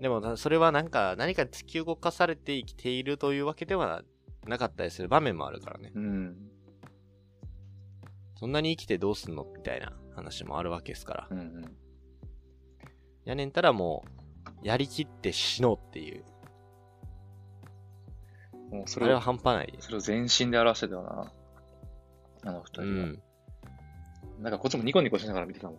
[0.00, 4.04] でもな、それはなんか何か突き動かされて生きているというわけでは
[4.46, 5.92] なかったりする場面もあるからね。
[5.94, 6.53] うん。
[8.44, 9.46] そんなに生きてどうすんの？
[9.56, 11.28] みたいな話もあるわけですから。
[11.30, 11.64] うんうん。
[13.24, 14.04] やねんたらも
[14.62, 16.24] う、やりきって死のうっていう。
[18.70, 19.74] もうそれれは、半端ない。
[19.78, 21.32] それを全身で表してたよな。
[22.42, 23.06] あの二う人は。
[23.06, 23.22] ん。
[24.42, 25.78] なんかこっちもニコニコしながら見てたもん。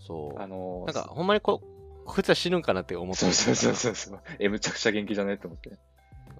[0.00, 0.38] そう。
[0.38, 1.62] あのー、なんか、ほんまにこ、
[2.04, 3.74] こいつは死ぬんかなって思ってそうそうそうう。
[3.74, 4.20] そうそう。
[4.38, 5.36] え、むちゃくちゃ元気じゃね？
[5.36, 5.78] って思って。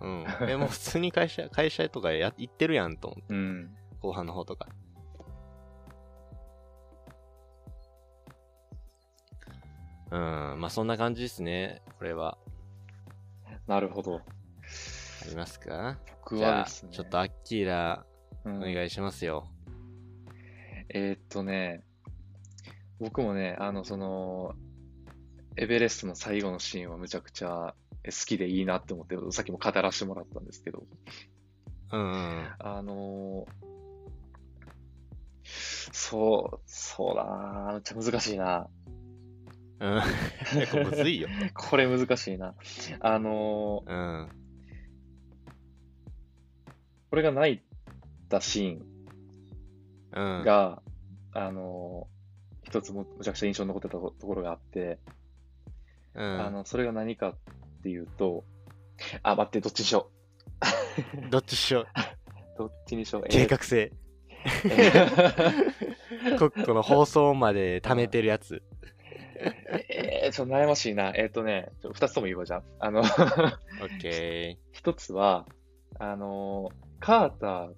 [0.02, 0.26] うん。
[0.50, 3.74] え、もう普通に会社、会社とかや行ってるやんと思って、うん。
[4.00, 4.68] 後半の方とか。
[10.10, 10.18] うん、
[10.60, 11.82] まあそんな感じですね。
[11.98, 12.38] これは。
[13.66, 14.16] なるほど。
[14.16, 14.20] あ
[15.28, 15.98] りますか？
[16.22, 16.92] 僕はですね。
[16.92, 18.06] ちょっとアッキーラ、
[18.44, 19.46] うんお願いしますよ。
[20.88, 21.84] えーっとね、
[22.98, 24.54] 僕もね、あの、その、
[25.56, 30.86] エベレストの最後のシーンはむちゃくちゃ好きでいいなって思って、さっきも語らせてもらったんですけど、
[31.92, 32.48] うんうん。
[32.58, 33.68] あのー
[35.92, 38.68] そう、そうだなめっちゃ難しいな。
[39.80, 40.02] うん。
[40.60, 41.28] 結構むずいよ。
[41.54, 42.54] これ難しいな。
[43.00, 44.28] あのーうん。
[47.10, 47.62] 俺が泣い
[48.28, 50.44] たシーンうん。
[50.44, 50.82] が、
[51.32, 52.18] あのー
[52.68, 54.98] 一つもむちゃくちゃ印象に残ってたところがあって、
[56.14, 57.34] うん、あの、それが何かっ
[57.82, 58.44] ていうと、
[59.22, 60.10] あ、待って、どっちにしよ
[61.30, 61.82] どっちしよう。
[61.84, 61.86] う。
[62.58, 63.22] どっちにしよう。
[63.24, 63.90] えー計画性。
[66.38, 68.62] ここの放送まで貯めてるやつ。
[69.88, 71.12] えー、ちょっと悩ましいな。
[71.14, 72.86] えっ、とね、ちょ二つとも言うわ、じゃあ。
[72.86, 75.46] あの、オッケ一つは、
[75.98, 76.70] あの、
[77.00, 77.72] カーター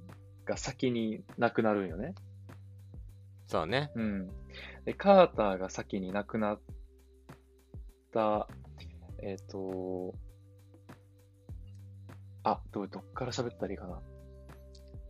[0.46, 2.14] が先に亡くなるんよね。
[3.48, 3.50] ー。
[3.50, 3.90] そうね。
[3.94, 4.28] うん。
[4.84, 6.60] で、カーターが先に亡くなっ
[8.12, 8.48] た、
[9.22, 10.14] えっ、と、
[12.42, 14.02] あ、どう、どっから喋ったらいいかな。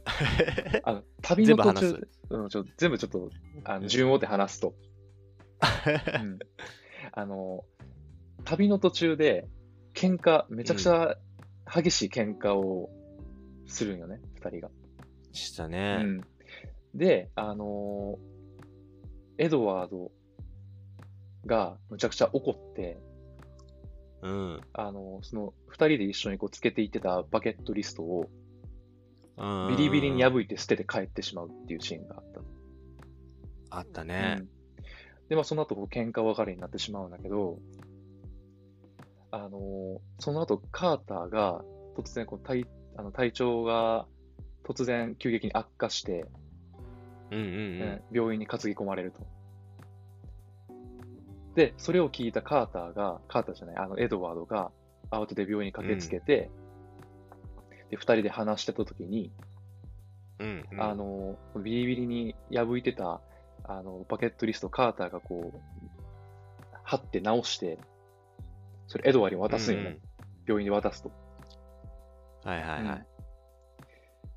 [0.84, 3.30] あの、旅の途中、うん、ちょ全部ちょっと、
[3.64, 4.74] あの順を追って話すと。
[6.20, 6.38] うん
[7.12, 7.64] あの、
[8.44, 9.48] 旅の途中で、
[9.94, 11.16] 喧嘩、めちゃくちゃ
[11.72, 12.90] 激しい喧嘩を
[13.66, 14.70] するんよね、二人が。
[15.32, 15.96] したうね。
[15.96, 16.20] ん。
[16.94, 18.30] で、あのー
[19.38, 20.12] エドワード
[21.46, 22.98] がむちゃくちゃ怒って、
[24.22, 24.60] うん。
[24.74, 28.30] あのーその二人で一緒にこうつけていってたバケットリストを
[29.38, 32.40] うんビリビリに破いて捨てて帰ってしまうっていうシーンがあった。
[33.78, 34.42] あったねう。
[34.42, 34.48] ん
[35.30, 37.58] で、まあその後こう喧嘩別れになってしまうんだけど、
[39.30, 41.64] あのーその後カーターが
[41.96, 42.66] 突然こう体
[42.96, 44.06] あの体調が
[44.64, 46.26] 突然急激に悪化して、
[47.30, 47.44] うんうん
[47.80, 49.26] えー病院に担ぎ込まれると。
[51.54, 54.70] で、それを聞いたカーターが、カーターじゃない、あの、エドワードが
[55.10, 56.50] 慌てて病院に駆けつけて、
[57.90, 59.32] で、二人で話してた時に、
[60.38, 60.66] うん。
[60.70, 60.82] うんうん。
[60.82, 63.20] あの、ビリビリに破いてた、
[63.72, 65.60] あの、バケットリスト、カーターがこう、
[66.82, 67.78] 貼って直して、
[68.88, 69.98] それエドワードに渡すんよね。
[70.46, 71.10] 病院に渡すと。
[72.44, 73.04] うんはいはいはうんい。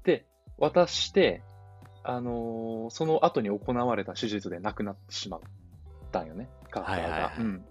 [0.04, 0.26] で、
[0.58, 1.42] 渡して、
[2.04, 5.40] あのーその後に行われた手術で亡くなってしまっ
[6.12, 7.02] たんよね、カーターが。
[7.02, 7.66] はいはいはいうん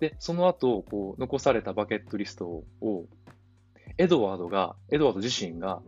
[0.00, 3.06] で、その後、こう、残されたバケットリストを、
[3.96, 5.82] エドワードが、エドワード自身が、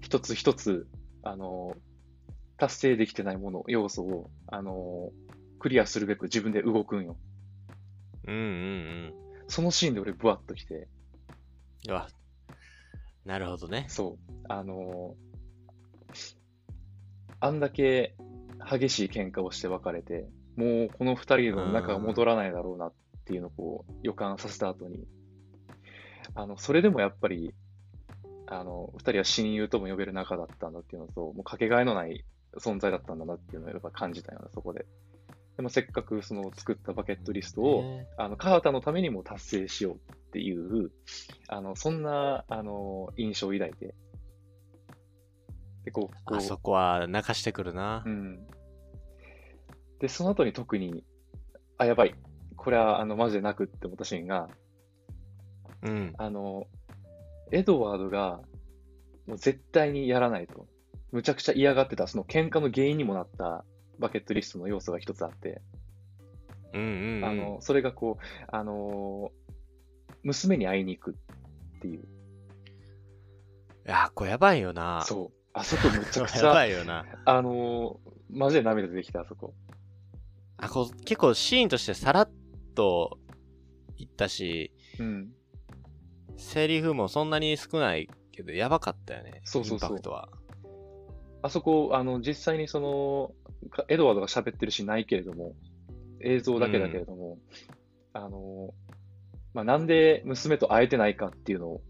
[0.00, 0.88] 一つ一つ、
[1.22, 1.89] あのー
[2.60, 7.18] 達成できてないもの、要素を、あのークリアするべく自分で動くんよ。
[8.26, 8.46] うんうんう
[9.08, 9.14] ん。
[9.48, 10.88] そのシーンで俺、ブワッときて、
[11.86, 12.08] うわ。
[13.26, 13.84] なるほどね。
[13.88, 14.34] そう。
[14.48, 16.40] あのー
[17.42, 18.14] あんだけ
[18.70, 22.92] 激しい喧嘩をして別れて、もうこの二人の仲が戻らないだろうなっ
[23.24, 25.06] ていうのをこう予感させた後に、
[26.34, 27.54] あの、それでもやっぱり、
[28.46, 32.24] あの、二人は親友とも呼べる仲だったんだっていうのと、もうかけがえのない
[32.58, 34.86] 存在だったんだなっていうのをやっぱ感じたよね、そこで。
[35.56, 40.90] でもせっかくその作ったバケットリストを、ねあの、カータのためにも達成しようっていう、
[41.48, 43.94] あの、そんな、あの、印象を抱いて、
[45.84, 48.08] で、こう、こうあそこは泣かしてくるなう。
[48.08, 48.46] ん。
[49.98, 51.04] で、その後に特に、
[51.78, 52.14] あ、やばい。
[52.56, 54.48] これは、あの、マジで泣くって思ったシーンが、
[55.82, 56.14] うん。
[56.18, 56.66] あの、
[57.52, 58.40] エドワードが、
[59.26, 60.66] もう絶対にやらないと。
[61.12, 63.64] むちゃくちゃ嫌がってた、その喧嘩の原因にもなった
[63.98, 65.60] バケットリストの要素が一つあって、
[66.72, 67.24] うんうんうん。
[67.24, 69.32] あの、それがこう、あの
[70.22, 71.16] 娘に会いに行く
[71.76, 72.00] っていう。
[72.00, 75.02] いや、これやばいよな。
[75.06, 75.40] そう。
[75.52, 77.04] あそこむちゃくちやばゃ、いよな。
[77.24, 77.98] あの
[78.30, 79.54] マジで涙出てきた、あそこ。
[80.58, 82.30] あ、こう、結構シーンとしてさらっ
[82.74, 83.18] と
[83.96, 85.32] いったし、うん。
[86.36, 89.40] セリフもそんなに少ないけど、やばかったよね。
[89.44, 90.28] そうそうそうインパクトは。
[91.42, 93.32] あそこ、あの、実際にその、
[93.70, 95.54] かエドワードが喋ってるしないけれども、
[96.20, 97.38] 映像だけだけれども、
[98.12, 98.74] あの、
[99.54, 101.80] まあ、なんで娘と会えてないかっていうの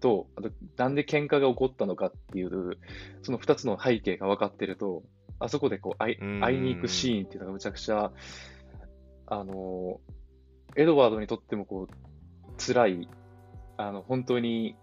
[0.00, 2.78] と、あと、なんで喧嘩が起こったのかっていう、
[3.22, 5.02] その二つの背景が分かってると、
[5.38, 6.40] あそこでこう会いうん。
[6.40, 8.12] 会いに行くシーンっていうのがむちゃくちゃ、
[9.26, 10.00] あの、
[10.76, 13.08] エドワードにとってもこう、辛い、
[13.76, 14.76] あの、本当に、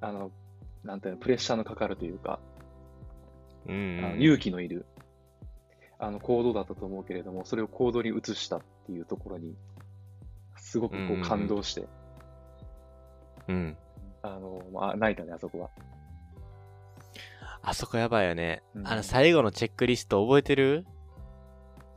[0.00, 0.30] あの、
[0.84, 2.40] なんていうの、プレッシャーのかかるというか、
[3.68, 4.16] うん。
[4.18, 4.86] 勇気のいる
[5.98, 9.54] あの行動だったと思うけれども、それを行動に移したっていうところに、
[10.56, 11.86] すごくこう感動して、
[13.48, 13.76] うん。
[14.22, 15.70] あの、まあ、泣いたね、あそこは。
[17.62, 18.62] あそこやばいよね。
[18.74, 20.86] うんあの、最後のチェックリスト覚えてる？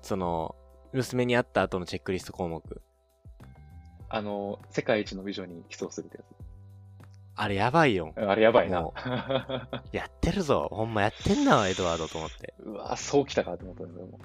[0.02, 0.56] その、
[0.94, 2.82] 娘に会った後のチェックリスト項目。
[4.10, 6.24] あの、世界一の美女に起訴するってや
[7.42, 8.14] あれやばいよ。
[8.16, 8.22] つ。
[8.22, 8.94] あれやばいなも。
[9.92, 10.68] やってるぞ。
[10.72, 12.54] ほんまやってんな、 エドワードと思って。
[12.60, 14.22] うわそうきたかって思ったんだよ、もう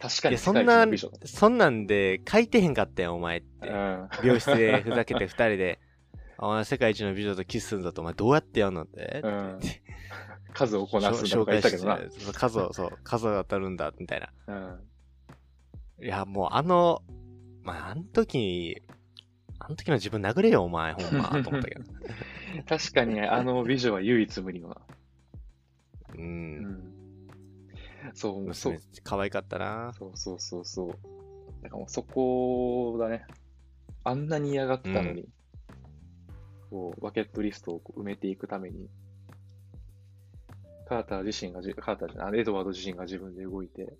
[0.00, 0.84] 確かにそんな
[1.26, 3.68] そんなんで書いてへんかったよ、お前って。
[3.68, 4.08] うん。
[4.24, 5.78] 病室で ふざけて二人で、
[6.38, 9.20] お前世界一の美女とキスするんだと、お前どうやってやんのって。
[9.22, 9.60] うん
[10.52, 12.00] 数をこなすんだ紹とか言たけどな。
[12.32, 14.32] 数を、そう、数を当たるんだ、みたいな。
[14.48, 16.04] うん。
[16.04, 17.04] いや、もうあの、
[17.62, 18.82] まあ、あの時
[19.70, 21.84] の時の自分殴れよ、お前、ほんま、 と思ったけど。
[22.68, 24.76] 確かにあの美女は唯一無二のな。
[26.14, 26.18] う。
[26.18, 26.92] うんん。
[28.14, 29.92] そう、そう娘、可愛かったな。
[29.94, 30.88] そうそうそうそう。
[31.62, 33.24] だからもうそこだね。
[34.04, 35.28] あんなに嫌がってたのに、
[36.70, 38.88] こう、バケットリストを埋めていくために、
[40.88, 43.92] カーター自身がじ、カーターじゃない、エドワード自身が自分で動いて、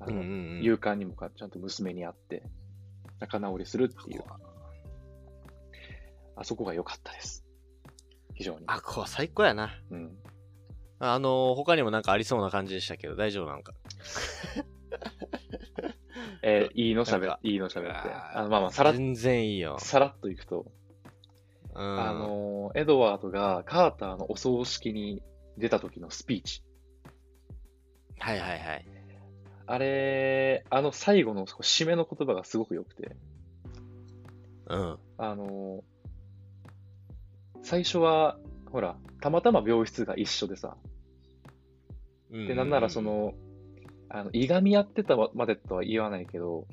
[0.00, 0.62] あの、うんうんうん。
[0.62, 2.42] 勇敢にもかちゃんと娘に会って、
[3.20, 4.22] 仲直りするっていう、
[6.36, 7.44] あそこが良かったです。
[8.34, 8.64] 非常に。
[8.66, 9.70] あ、こう、最高やな。
[9.90, 10.16] うん。
[10.98, 13.72] あの、他にもなんかありそうな感じでしたけど、大丈夫なんか？
[16.42, 17.96] えーいいのしゃべなんかいいのしゃべって。
[17.98, 19.78] あまあまあ、さらっ全然いいよ。
[19.80, 20.66] さらっといくと、
[21.74, 22.00] うん。
[22.00, 25.22] あの、エドワードがカーターのお葬式に
[25.58, 26.62] 出た時のスピーチ。
[28.18, 28.86] はいはいはい。
[29.66, 33.16] あれ、あの最後の締めの言葉がすごく良くて、
[34.68, 34.98] うん。
[35.18, 35.82] あの、
[37.62, 38.38] 最初は、
[38.70, 40.76] ほら、たまたま病室が一緒でさ、
[42.30, 43.34] で、なんならそ、の、
[44.08, 46.66] あの、いがみ合ってたまでとは言わないけど、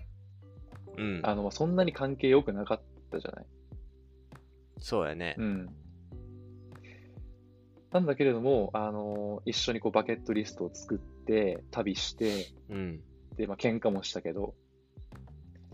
[0.97, 1.21] うん。
[1.23, 3.45] あの、そんなに関係良くなかったじゃない。
[4.79, 5.36] そうやね。
[5.38, 5.69] うん。
[7.91, 11.12] なんだけれども、あの、一緒にこうバケットリストを作って、
[11.71, 13.01] 旅して、うん。
[13.38, 14.53] で、まあ、喧嘩もしたけど、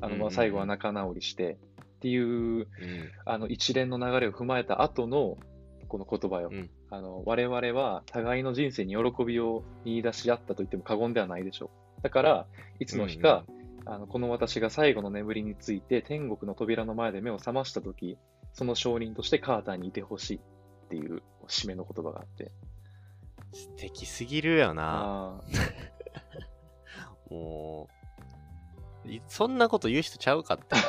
[0.01, 1.57] あの、まあ、うんうんうん最後は仲直りして、
[1.95, 2.67] っていう、うん。
[3.25, 5.37] あの、一連の流れを踏まえた後の、
[5.87, 6.49] この言葉よ。
[6.51, 12.01] うんあの、我々は互いの人生に喜びを見出し合ったと言っても過言ではないでしょう。
[12.01, 12.47] だから、
[12.79, 13.45] いつの日か、
[13.85, 18.17] あの、この私が最後の眠りについて天国の扉の前で目を覚ましたとき、
[18.53, 22.51] その証人としてカーターにいてほしいっていう締めの言葉があって。
[23.51, 25.41] 素敵すぎるよな。
[25.41, 25.41] あ
[27.29, 27.87] も
[29.05, 30.65] う、いそんなこと言う人ちゃうかって。
[30.75, 30.79] あ。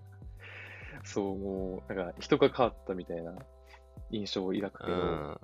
[1.04, 3.34] そう、もう、なんか人が変わったみたいな
[4.10, 5.40] 印象を抱くけど、うん。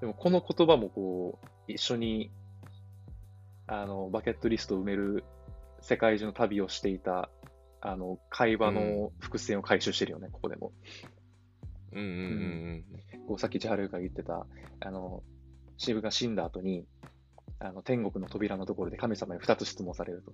[0.00, 2.30] でもこの言葉もこう、一緒に、
[3.66, 5.24] あの、バケットリストを埋める
[5.80, 7.30] 世界中の旅をしていた、
[7.80, 10.72] あの、会話の伏線を回収してるよね、ここでも。
[11.92, 12.10] うんうんう
[12.80, 12.84] ん
[13.26, 14.46] こうさっき千春が言ってた、
[14.80, 15.22] あの、
[15.76, 16.84] 渋が死んだ後に、
[17.58, 20.32] あの、天国の扉のところで神様に二つ質問されると。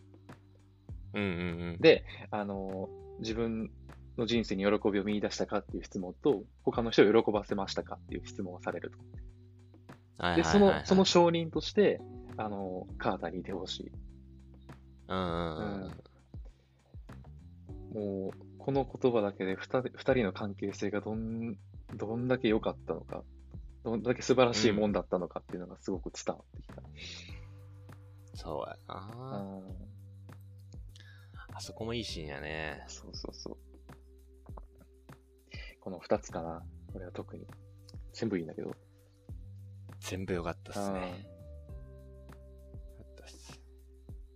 [1.14, 1.22] うん。
[1.22, 1.78] うんうんうん。
[1.80, 2.88] で、あの、
[3.20, 3.70] 自分
[4.18, 8.98] の人生に喜びを見出したかっていう質問と、他の人を喜ばせましたかっていう質問をされると。
[8.98, 9.04] で、
[10.18, 12.00] はいはいはいその、その証人として、
[12.36, 13.92] あの、カーターにいてほしい。
[15.08, 15.90] うん。
[17.92, 21.56] もう、この言葉だけで二人二人の関係性がどん、
[21.94, 23.24] どんだけ良かったのか、
[23.84, 26.82] どんだけ素晴らしいもんだったのかっていうのがすごく伝わってきた。
[28.34, 28.96] そうやうな。
[29.42, 29.62] ん、
[31.54, 32.84] あそこもいいシーンやね。
[32.88, 33.56] そうそうそう。
[35.80, 36.62] この二つかな。
[36.94, 37.46] 俺は特に。
[38.12, 38.74] 全部いいんだけど。
[40.00, 40.98] 全部良かったっすね。
[40.98, 41.08] うん良
[43.04, 43.60] かったっす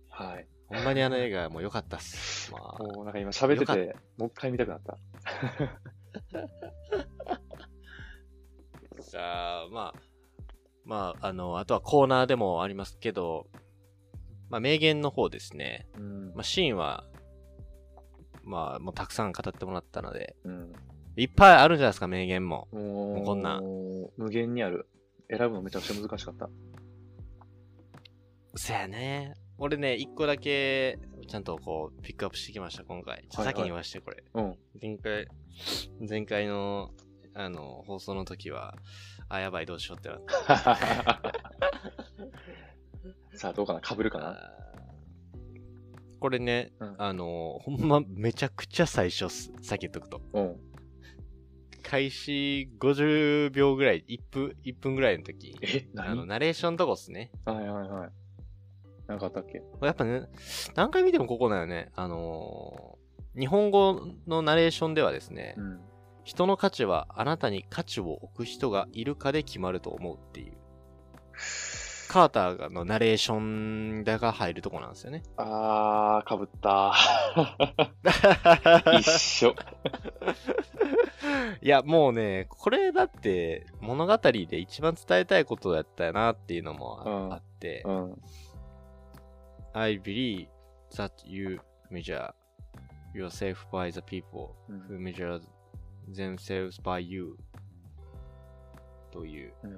[0.09, 0.47] はい。
[0.67, 2.51] ほんまにあの映画もう良かったっす。
[2.57, 4.97] まあ、もうなんか今喋ってて、もう一回見たくなった。
[9.09, 10.01] じゃあ、まあ、
[10.83, 13.47] まあ、あの、あとはコーナーでもありますけど、
[14.49, 15.87] まあ、名言の方ですね。
[15.97, 17.05] うんまあ、シーンは、
[18.43, 20.73] まあ、もうたくさん語ってもらったので、うん。
[21.17, 22.67] いっぱいあるんじゃないですか、名言も。
[22.71, 23.63] もう、こんなん
[24.17, 24.87] 無限にある。
[25.29, 26.49] 選ぶのめちゃくちゃ難しかった。
[28.55, 29.33] そやね。
[29.57, 33.13] 俺ね、一個だけ、ちゃんとこう、ピックアップしてきました、今回。
[33.13, 34.23] はいはい先に言わして、これ。
[34.33, 34.57] うん。
[34.81, 35.27] 前回、
[36.07, 36.91] 前回の、
[37.35, 38.75] あの、放送の時は、
[39.29, 40.79] あ、やばい、どうしようってなった。
[43.37, 43.81] さあ、どうかな？
[43.81, 44.37] 被るかな？
[46.21, 49.51] これね、うんあの、ほんま、めちゃくちゃ最初っす。
[49.61, 50.21] さっき言っとくと。
[50.33, 50.55] うん。
[51.83, 55.55] 開始50秒ぐらい、1分、1分ぐらいの時。
[55.61, 57.31] え、あの、何ナレーションとこっすね。
[57.43, 58.11] はいはいはい。
[59.07, 59.61] なんかあったっけ？
[59.81, 60.23] やっぱね、
[60.75, 61.91] 何回見てもここだよね。
[61.95, 63.05] あのー
[63.37, 65.81] 日本語のナレーションではですねう、ん。
[66.25, 70.53] 人の価値はあなたに価値を置く人がいるかで決まると思うっていう。
[72.09, 75.23] カーターのナレーションが入るとこなんですよね。
[75.37, 76.93] あー、かぶった。
[78.99, 79.53] 一緒。
[81.61, 88.21] いや、もうね、これだって物語で一番伝えたいことやったよなっていうのもあ,、うんって、うん。
[89.73, 90.47] I believe
[90.91, 91.59] that you
[91.91, 92.31] measure
[93.13, 95.41] yourself by the people うん who measure
[96.11, 97.37] themselves by you
[99.11, 99.71] といううん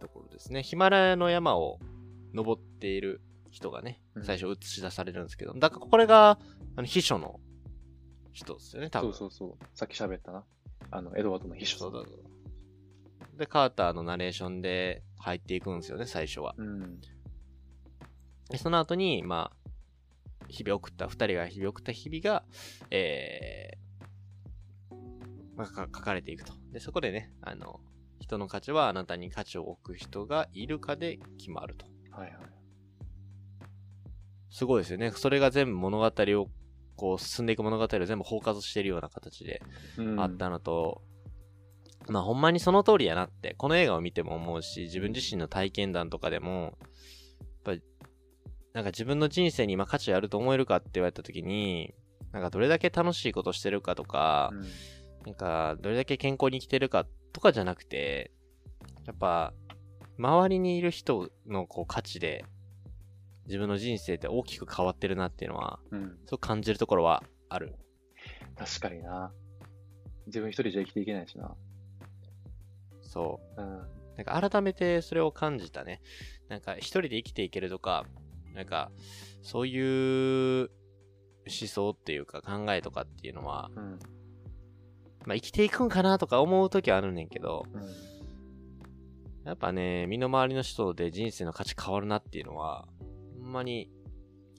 [0.00, 0.62] ところですね。
[0.62, 1.78] ヒマラヤの山を
[2.34, 3.20] 登っている
[3.50, 6.38] 人がねう、ん最初映し出されるんですけど、だからこれが
[6.76, 7.38] あの秘書の
[8.32, 9.10] 人ですよね、多そ分。
[9.10, 9.64] うそうそう。
[9.74, 10.44] さっき喋ったな。
[10.90, 11.92] あの、エドワードの秘書さん。
[11.92, 12.08] そうだ
[13.38, 16.54] で、カーターのナレーションで入っていくんですよね、最初は。
[16.56, 17.00] うん。
[18.50, 19.70] で、その後に、まあ、
[20.48, 22.44] 日々送った、二人が日々送った日々が、
[22.90, 23.78] えー、
[25.56, 26.54] まあ、か書かれていくと。
[26.72, 27.80] で、そこでね、あの、
[28.20, 31.86] 人の価値はあなたに価値を置く人がいるかで決まると。
[32.10, 32.40] はいはい。
[34.50, 35.10] すごいですよね。
[35.10, 36.48] それが全部物語を、
[36.96, 39.62] こう、進んでいく物語を全部包括しているような形で
[39.96, 41.02] うんあったのと、
[42.08, 46.90] まあほんまにその通りやなって、この映画を見ても思うし、自分自身の体験談とかでも、やっ
[47.64, 47.82] ぱり、
[48.72, 51.94] なんか自分の人生に今価値あると思えるかって言われた時に、
[52.32, 58.30] なんかどれだけ楽しいことしてるかとか、うんなんかどれだけ健康に生きてるかとかじゃなくて、
[59.06, 59.52] やっぱ、
[60.18, 62.44] 周りにいる人のこう価値で、
[63.46, 66.18] 自分の人生って大きく変わってるなっていうのは、うん。
[66.26, 67.74] そう感じるところはある。
[68.56, 69.32] 確かにな。
[70.26, 71.54] 自分一人じゃ生きていけないしな。
[73.00, 73.60] そう。
[73.60, 73.68] うん。
[74.16, 76.00] なんか改めてそれを感じたね。
[76.48, 78.06] なんか一人で生きていけるとか、
[78.54, 78.90] なんか
[79.42, 80.70] そういう
[81.46, 83.98] 思想っていうか考えとかっていうのは、うん。
[85.26, 87.82] まあ生きていくんかなとか思う時はあるねんけど、うん。
[89.44, 92.86] やっぱね、身の回りの人で人生の価値変わるなっていうのは、
[93.40, 93.90] ほんまに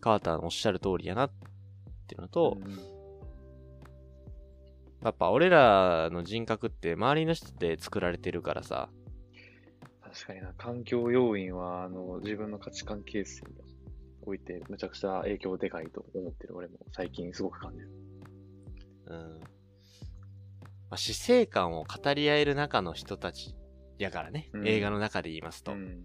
[0.02, 1.32] カーターのおっしゃる通りやなっ
[2.08, 2.94] ていうのと、うん
[5.04, 8.88] やっぱ俺らの人格って周りの人で作られてるからさ、
[10.02, 10.54] 確かにな。
[10.58, 13.56] 環境要因は、あの、自分の価値観形成に
[14.22, 16.56] おいて、むちゃくちゃ影響でかいと思ってる。
[16.56, 17.90] 俺も最近すごく感じる。
[19.08, 19.40] うん。
[20.94, 23.56] まあ、死生観を語り合える中の人たち
[23.98, 26.04] やからね、うん映画の中で言いますと、うん。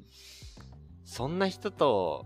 [1.05, 2.25] そんな人と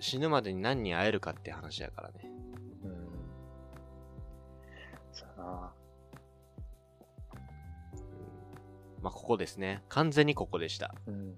[0.00, 2.30] 死ぬまでに何人会えるかって話やからね。
[2.84, 3.08] うん。
[5.12, 5.72] そうやな。
[9.00, 9.82] まあ、ここですね。
[9.88, 10.94] 完全にここでした。
[11.06, 11.34] うん。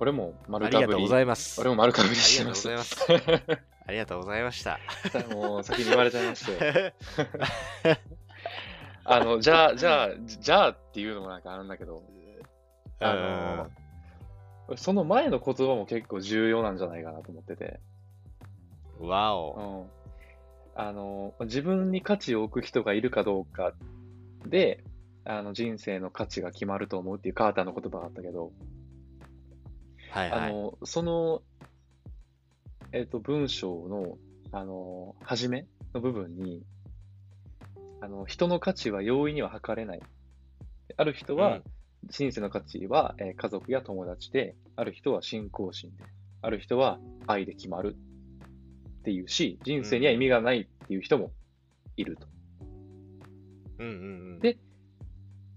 [0.00, 1.08] 俺もあ丸かぶりりがとうご。
[1.08, 1.60] ざいます。
[1.60, 2.96] 俺も丸かぶりあしてまりがとうございす。
[3.36, 3.62] ます。
[3.84, 4.78] ありがとうございました。
[5.34, 6.94] もう先に言われちゃいまして。
[9.14, 12.02] あの、じゃあ、じゃあ、じゃあっていうのもなんかあるんだけど、
[13.00, 13.68] あ
[14.68, 17.80] の、その前の言葉も結構重要なんじゃないかなと思ってて、
[19.00, 19.86] うんわうお。
[19.86, 19.90] ん。
[20.74, 23.74] あの、自分に価値を置く人がいるかどうか
[24.46, 24.82] で、
[25.24, 28.52] あの、人生の価値が決まると思うっていうカーターの言葉があったけど、
[30.10, 30.40] はいはい。
[30.40, 31.42] あの、その、
[32.92, 34.18] えっと、文章の、
[34.52, 36.62] あの、初めの部分に、
[38.02, 40.00] あの、人の価値は容易には測れない。
[40.96, 41.60] ある人は、
[42.08, 46.02] 人生の価値は、えー家族や友達で、ある人は信仰心で、
[46.40, 46.98] ある人は
[47.28, 51.30] 愛で決まるっていうし、人生には意味がないっていう人も
[51.96, 52.26] いると。
[53.78, 53.98] うんうんう
[54.38, 54.40] ん。
[54.40, 54.58] で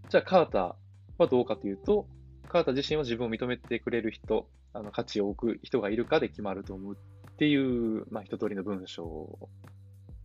[0.09, 0.75] じゃあ、カーター
[1.17, 2.07] はどうかというと、
[2.47, 9.49] カーター自身は自分を認めてくれる人、あの価値を置く人がいるかで決まると思うっていう、まあ、一通りの文章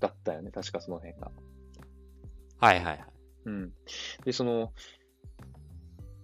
[0.01, 0.51] だったよね。
[0.51, 1.31] 確かその辺が。
[2.61, 3.05] はいはいはい。
[3.47, 3.73] うん。
[4.25, 4.73] で、その、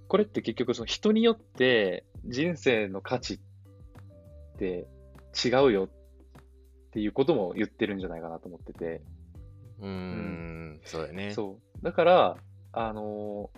[0.08, 3.38] これって結局その人によって人生の価値っ
[4.58, 4.86] て
[5.44, 9.02] 違うよっていうことも言ってるんじゃないかなと思ってて。
[9.80, 11.32] うーん、そうだよね。
[11.32, 11.84] そう。
[11.84, 12.36] だから、
[12.72, 13.50] あの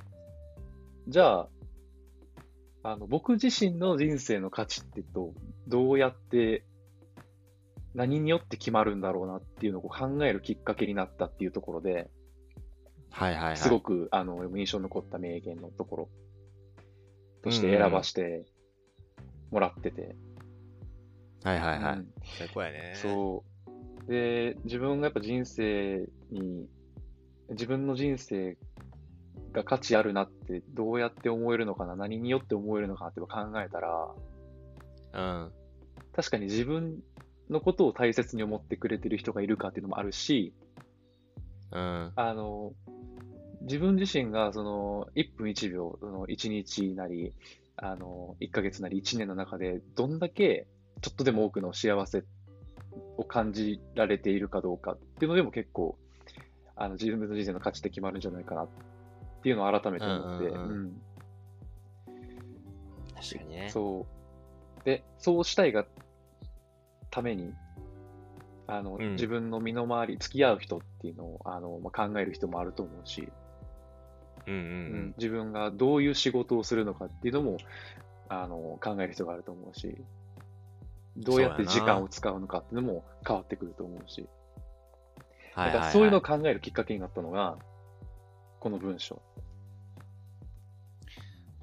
[1.09, 1.49] じゃあ、
[2.83, 5.35] あの、僕自身の人生の価値ってどう、
[5.67, 6.65] どうやって、
[7.95, 12.11] 何によって決まるんだろうなっていうのを考えるきっかけになったっていうところで、
[13.11, 13.57] はいはいはい。
[13.57, 16.09] すごく、あの、印象に残った名言のところ
[17.43, 18.45] として選ばして
[19.51, 20.17] もらってて。
[21.45, 21.99] はいはいはい。
[21.99, 22.93] うん最高やね。
[22.95, 23.45] そ
[24.07, 24.11] う。
[24.11, 26.69] で、自分がやっぱ人生に、
[27.51, 28.57] 自分の人生
[29.53, 33.29] が価値あるなってどうやって思えるのかな、何によって思えるのかなって考
[33.61, 34.09] えたら、
[35.15, 35.53] うん。
[36.15, 37.03] 確かに自分
[37.51, 40.55] のことを大切に思ってくれてる人がいるかっていうのもあるし、
[41.73, 42.13] うん。
[42.15, 42.73] あの、
[43.63, 47.33] 自分自身がその1分1秒、その1日なり、
[47.77, 50.67] あの、1ヶ月なり1年の中で、どんだけ
[51.01, 52.25] ちょっとでも多くの幸せ
[53.17, 55.99] を感じられているかどうかっていうのでも結構、
[56.77, 58.69] あの自分の人生の価値って決まるんじゃないかなっ
[59.43, 61.03] ていうのを改めて思って、うんうんうんうん
[63.19, 63.71] 確かにね。
[63.71, 64.07] そ
[64.81, 64.85] う。
[64.85, 65.85] で、そうしたいが
[67.11, 67.53] ために、
[68.67, 73.29] あの、うん自分の身の回り、付き合う人っていうのを、あの、まあ、考える人もあると思うし、
[74.49, 75.15] うんうん。
[75.19, 77.59] 自分がどういう仕事をするのかっていうのも、
[78.29, 79.97] あの、考える人があると思うし、
[81.17, 84.29] どうやって時間を使うのかっていうのも変わってくると思うし。
[85.57, 87.59] だからそういうのを考えるきっかけになったのが、
[88.61, 89.21] この文章。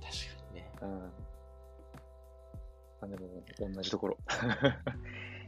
[0.01, 0.17] 確か
[0.49, 0.71] にね。
[0.81, 1.11] うん。
[3.01, 4.17] あでも、同じところ。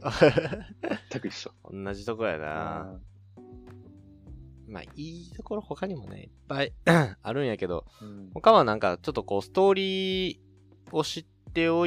[1.10, 1.52] 全く一緒。
[1.70, 2.98] 同じとこやな。
[4.68, 6.72] まあ、いいところ他にもね、いっぱい
[7.22, 8.30] あるんやけど、うん。
[8.34, 10.38] 他はなんかちょっとこう、ストーリー
[10.92, 11.86] を知ってお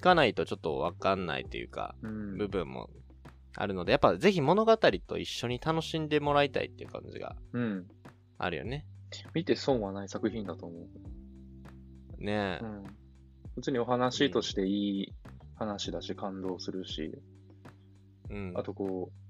[0.00, 2.36] かないとちょっとわかんないというか、うん。
[2.36, 2.90] 部分も
[3.54, 7.86] あるので、やっぱぜひ物語と一緒に楽しんでもらいたいっていう感じがうん。
[8.38, 8.84] あるよね。
[9.32, 10.76] 見て損はない作品だと思
[12.20, 12.24] う。
[12.24, 12.64] ねえ。
[12.64, 12.82] うん。
[13.54, 15.14] 普通にお話としていい
[15.54, 17.12] 話だし、感動するし、
[18.30, 18.52] うん。
[18.56, 19.26] あとこう、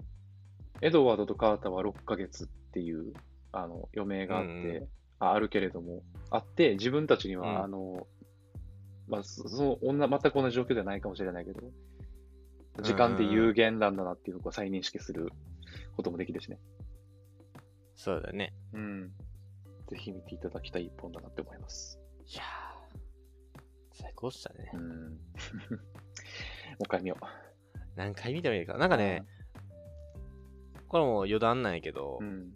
[0.80, 3.14] エドワードとカーターは6ヶ月っていう、
[3.52, 8.06] あの、余命があって、うんうああるけれども、あって、自分たちには、うんあの、
[9.08, 11.62] まあ、そその、女、全く同じ状況ではないかもしれないけど、
[12.82, 15.32] 時間って有限なんだなっていうのを再認識する
[15.96, 16.58] こともできるしね。
[17.94, 18.52] そうだね。
[18.74, 19.10] うん。
[19.88, 21.98] ぜひ見ていただきたい一本だなって思います。
[22.26, 23.62] いやー
[23.94, 24.76] 最高っしたねう。
[24.76, 24.80] ん。
[25.08, 25.16] もう
[26.80, 27.24] 一回見よう。
[27.94, 28.76] 何回見てもいいか。
[28.76, 29.24] なんかね、
[30.88, 32.52] これも余談なんやけど、うん。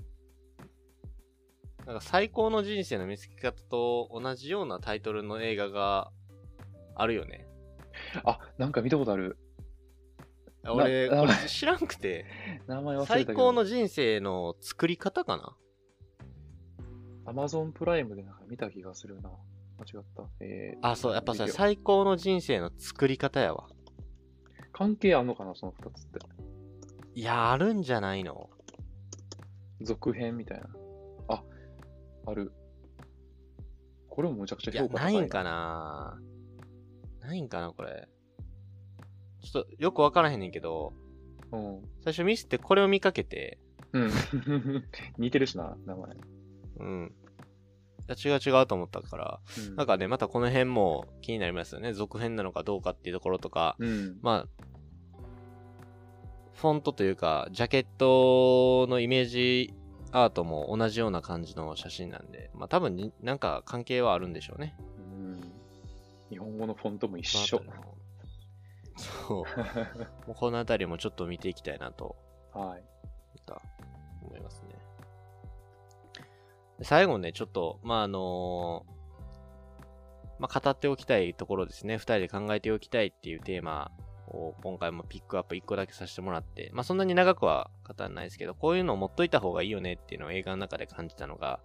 [1.90, 6.12] なんか最高の人生の見つけ方と同じようなタイトルの映画が
[6.94, 7.48] あるよね。
[8.22, 9.36] あ、なんか見たことある。
[10.68, 12.26] 俺、なこれ知らんくて、
[12.68, 13.26] 名前忘れた最。
[13.26, 15.56] 高の人生の作り方かな？
[17.26, 19.28] アマゾンプライムでなんか見た気がするな。
[19.80, 20.22] 間違った。
[20.38, 23.66] えー、あ、そう、やっぱさ、最高の人生の作り方やわ。
[24.72, 26.20] 関係あんのかな、その二つって。
[27.16, 28.48] いや、あるんじゃないの？
[29.82, 30.68] 続編みたいな。
[32.30, 32.52] あ、ある。
[34.08, 36.18] これもむちゃくちゃいや、評価高いないんかな
[37.20, 38.08] ないんかなこれ。
[39.42, 40.92] ちょっと、よくわからへんねんけど、
[41.52, 41.82] うん。
[42.04, 43.58] 最初ミスってこれを見かけて、
[43.92, 44.10] うん。
[45.18, 46.16] 似てるしな、名前。
[46.80, 47.14] うん。
[48.08, 51.92] いや違う違うと思ったから、うん、なんかね、またこの辺も気になりますよね。
[51.92, 54.18] 続編なのかどうかっていうところとか、うん。
[54.22, 54.64] まあ、
[56.54, 59.74] フォントというか、ジャケットのイメージ
[60.12, 64.74] アートも同じような感じの写真なんで、まあ多分になんか関係はあるんでしょうね。
[64.78, 65.40] うん。
[66.30, 67.62] 日本語のフォントも一緒
[68.96, 69.34] そ。
[69.34, 69.44] う。
[70.26, 72.16] もうこのあたりもちょっと見ていきたいなと、
[72.52, 72.82] はい。
[73.46, 73.60] と
[74.22, 74.74] 思いますね。
[76.78, 78.84] で最後ね、ちょっと、まああの
[80.38, 81.98] まあ語っておきたいところですね。
[81.98, 91.60] 二人で考えておきたいっていうテーマを今回もピックアップ一個だけさせてもらって、まあそんなに長くは語らないですけど、こういうのを持っといた方がいいよねっていうのを映画の中で感じたのが、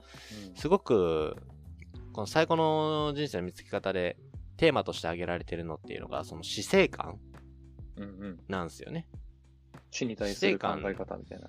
[0.55, 1.36] すごく、
[2.13, 4.18] この最高の人生の見つけ方で
[4.57, 7.20] テーマとして挙げられてるのっていうのが、その死生観
[7.97, 8.03] うん。
[8.03, 8.39] うんうん。
[8.47, 9.07] なんですよね。
[9.91, 11.47] 死に対する考え方みたいな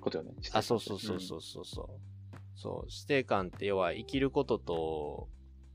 [0.00, 0.32] ことよね。
[0.52, 1.88] あ、そうそうそうそうそうそう。
[2.56, 5.28] そう、死生観って要は生きることと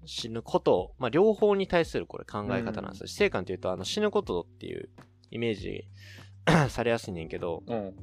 [0.05, 3.07] 死ぬこと、まあ両方に対するこれ考え方なんですよ。
[3.07, 4.89] 死生観っていうとあの死ぬことっていう
[5.31, 5.87] イメージ
[6.69, 7.87] されやすいねんけど、うん。
[7.87, 7.95] うん。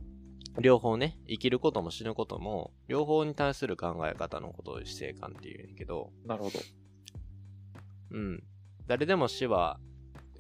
[0.61, 6.59] 両方ね、生きることも死ぬことも、両方に対する考え方のことを死生観っていうんやけど、なるほど。
[8.13, 8.43] うん。
[8.87, 9.79] 誰でも死は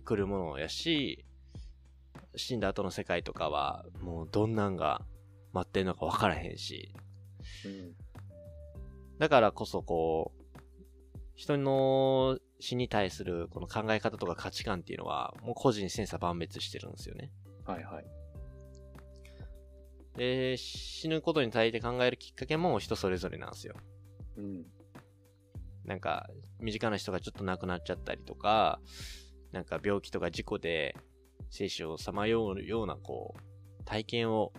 [0.04, 1.26] 来るものやし、
[2.34, 5.02] 死んだ後の世界とかは、もうどんなんが
[5.52, 6.94] 待ってんのか分からへんし、
[7.64, 7.94] うん。
[9.18, 10.45] だからこそこう、
[11.36, 17.30] 人の死に対するこの考え方とか価値観っていうのは、もう個人千差万別してるんですよね。
[17.64, 18.06] はいはい。
[20.16, 23.74] で、死ぬことに対して考えるきっかけも人それぞれなんですよ。
[24.36, 24.66] うん。
[25.84, 26.26] なんか、
[26.58, 28.80] 身近な人がちょっと亡くなっちゃったりとか、
[29.52, 30.96] なんか病気とか事故で
[31.50, 34.52] 生死をさまようようなこう、体験を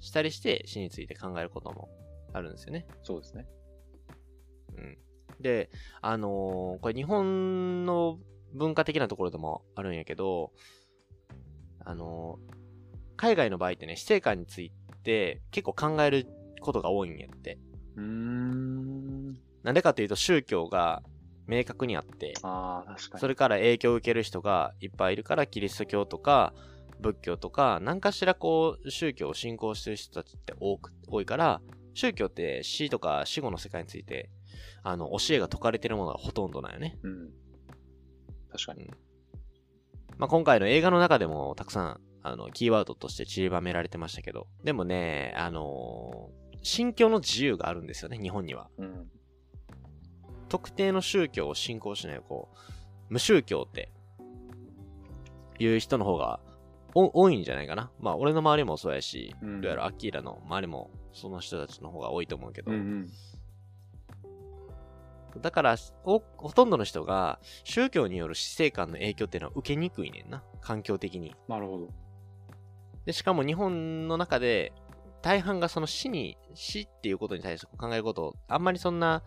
[0.00, 1.88] したりして死について考えることも
[2.32, 2.86] あるんですよね。
[3.02, 3.46] そうですね。
[4.76, 4.98] うん。
[5.40, 5.70] で、
[6.00, 8.18] あのーこれ日本の
[8.54, 10.52] 文化的なところでもあるんやけど、
[11.84, 12.60] あのー
[13.16, 14.72] 海外の場合ってね、死生観につい
[15.02, 16.26] て結構考える
[16.62, 17.58] ことが多いんやって。
[17.96, 19.34] うーん。
[19.62, 21.02] なんでかというと宗教が
[21.46, 23.20] 明確にあって、ああ、確かに。
[23.20, 26.54] それから影響を受ける人がいっぱいいるから、キリスト教とか
[27.00, 31.60] 仏教とか、何かしらこう、宗教を信仰してる人たちって多く、多いから、
[31.94, 34.30] 宗教って死とか死後の世界について、
[34.82, 36.98] あの、教えが説かれてるものがほとんどなんよね。
[37.02, 37.30] うん。
[38.50, 38.90] 確かに。
[40.18, 48.68] まあ、今回の映画の中でもたくさん、あの、キーワードとして散りばめられてましたけど、でもね、あのー信教の自由があるんですよね、日本には。
[48.76, 49.10] うん。
[50.48, 52.58] 特定の宗教を信仰しない、こう、
[53.08, 53.90] 無宗教って、
[55.58, 56.40] いう人の方が
[56.94, 57.90] お多いんじゃないかな。
[58.00, 63.10] まあ、俺の周りもそうやし、うんどうやらアッキーラの周りも、その人たちの方が多いと思うけど、うんうん。
[65.38, 70.42] だからお、ほとんどの人が、宗教による死生観の影響っていうのは受けにくいねんな。
[70.60, 71.34] 環境的に。
[71.48, 71.88] なるほど。
[73.04, 74.72] で、しかも日本の中で、
[75.22, 79.22] 大半がその死に、死っていうことに対して考えることを、あんまりそんな、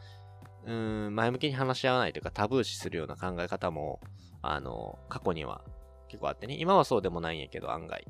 [0.65, 3.99] うーん、前向きに話し合わないというか、タブー視するような考え方も、
[4.41, 5.63] あの、過去には
[6.07, 8.05] 結構あってね、今はそうでもないんやけど、案外、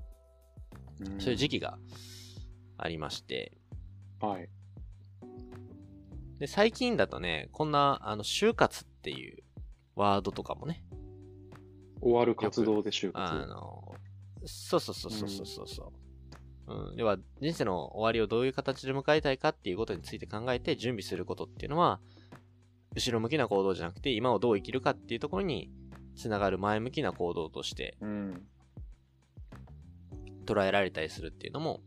[0.99, 1.77] うんそういう時期が
[2.77, 3.57] ありまして、
[4.19, 4.49] はい。
[6.43, 9.41] で、最近だとね、こんな、あの、就活っていう
[9.95, 10.83] ワードとかもね、
[12.01, 13.47] 終わる活動で就あ活。
[13.47, 13.95] の、
[14.43, 15.93] そうそうそうそうそうそうそ
[16.67, 16.89] う。
[16.89, 22.01] うん、では、人生の終わりをどういう形で迎えたいかっていうことについて考えて準備することっていうのは、
[22.93, 25.71] 後ろ向きな行動じゃなくて、今をどう生きるかっていうところに
[26.17, 28.45] つながる前向きな行動としてうん。
[30.45, 31.79] 捉えられたりするっていうのも、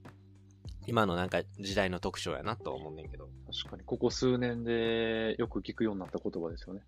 [0.87, 3.29] 今のなんか時代の特徴やなとは思うねんけど。
[3.53, 6.83] 確かに、ここ数年でよく聞くようになった言葉ですよね。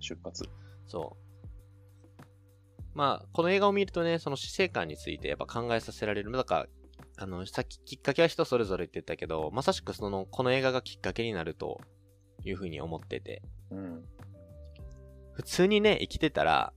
[0.00, 0.44] 就活。
[0.86, 1.30] そう。
[2.94, 6.32] まあ、この映画を見るとね、その死生観についてやっぱ考えさせられる。
[6.32, 6.66] だから、
[7.16, 11.80] あの、さっききっかけは人それぞれって言ったけど、まさしくその、この映画がきっかけになると
[12.44, 13.42] いうふうに思ってて。
[13.70, 14.04] うん。
[15.32, 16.72] 普通にね、生きてたら、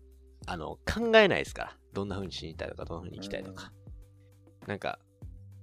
[0.45, 1.78] あの、考えないですから。
[1.93, 3.72] どんな風に死にたいとか、どんな風に生きたいとか。
[4.68, 4.99] なんか、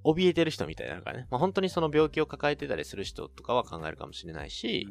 [0.05, 4.88] 怯えてる人みたいなのがね、まあ本当にその病気を抱えてたりする人とかは考えるかもしれないし、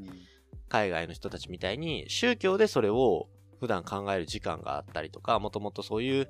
[0.67, 3.27] 海外の人たちみたいに宗教でそれを
[3.59, 6.27] 普段考える時間があったりとか、もともとそういう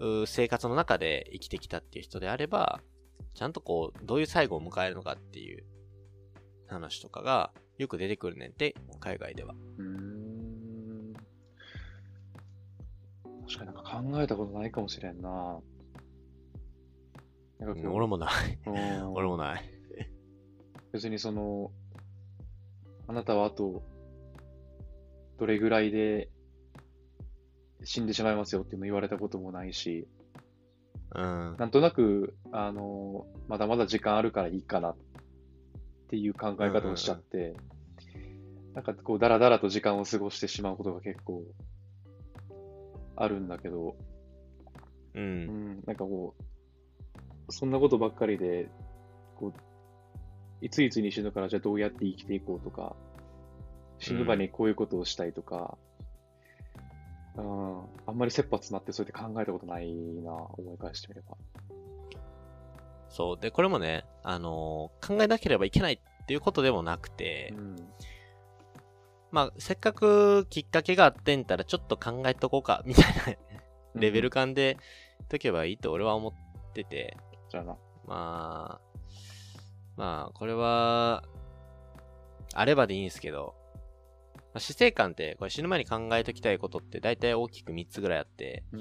[0.00, 2.80] う生活の中で生きてきたっていう人であれば、
[3.34, 5.64] ちゃんとこう、どういう最後を迎えるのかっていう
[6.68, 9.54] 話とかがよく出てくるねんって、海外では。
[9.78, 11.12] うーん。
[13.46, 15.60] 確かになんか考えたことないかもしれんな。
[17.58, 18.58] なんかこう俺もない。
[18.66, 19.64] うん 俺もない。
[20.92, 21.70] 別にその、
[23.06, 23.82] あなたはあと、
[25.38, 26.30] どれぐらいで
[27.84, 30.08] 死んでしまいますよっていうの言われたこともないし、
[31.14, 31.56] うん。
[31.58, 34.96] なんとなく、あの、まだまだ時間あるからいいかなっ
[36.08, 37.54] ていう考え方をしちゃって、
[38.74, 41.44] なんかこう、だらだらと時間を過ごしてしまうことが結構
[43.16, 43.96] あるんだけど、
[45.14, 45.20] う。
[45.20, 46.42] うんん、なんかこう、
[47.48, 48.68] そんなことばっかりで、
[49.36, 52.96] こう、いついつに死ぬからじゃあどうやって生きていこうとか、
[53.98, 55.76] 死ぬ場にこういうことをしたいとか、
[57.36, 61.36] うん、あんまり切羽詰まってそうやって考えたことないな、思い返してみれば。
[63.08, 63.38] そう。
[63.38, 67.76] で、これもね、あのー考えなければいけないっていうことでもなくて、うん、
[69.30, 73.04] まあ、せっかくきっかけがあってんたらちょっと考えとこうか、みたい
[73.94, 74.78] なレベル感で
[75.28, 76.32] とけばいいと俺は思っ
[76.72, 77.16] てて、
[77.56, 77.78] じゃあな。
[78.06, 78.80] まあ、
[79.96, 81.24] まあ、これは、
[82.54, 83.54] あればでいいんですけど、
[84.36, 88.80] まあ、死生観って、これ死ぬ前に考えときたいことって大体大きく3つぐらいあって、うん、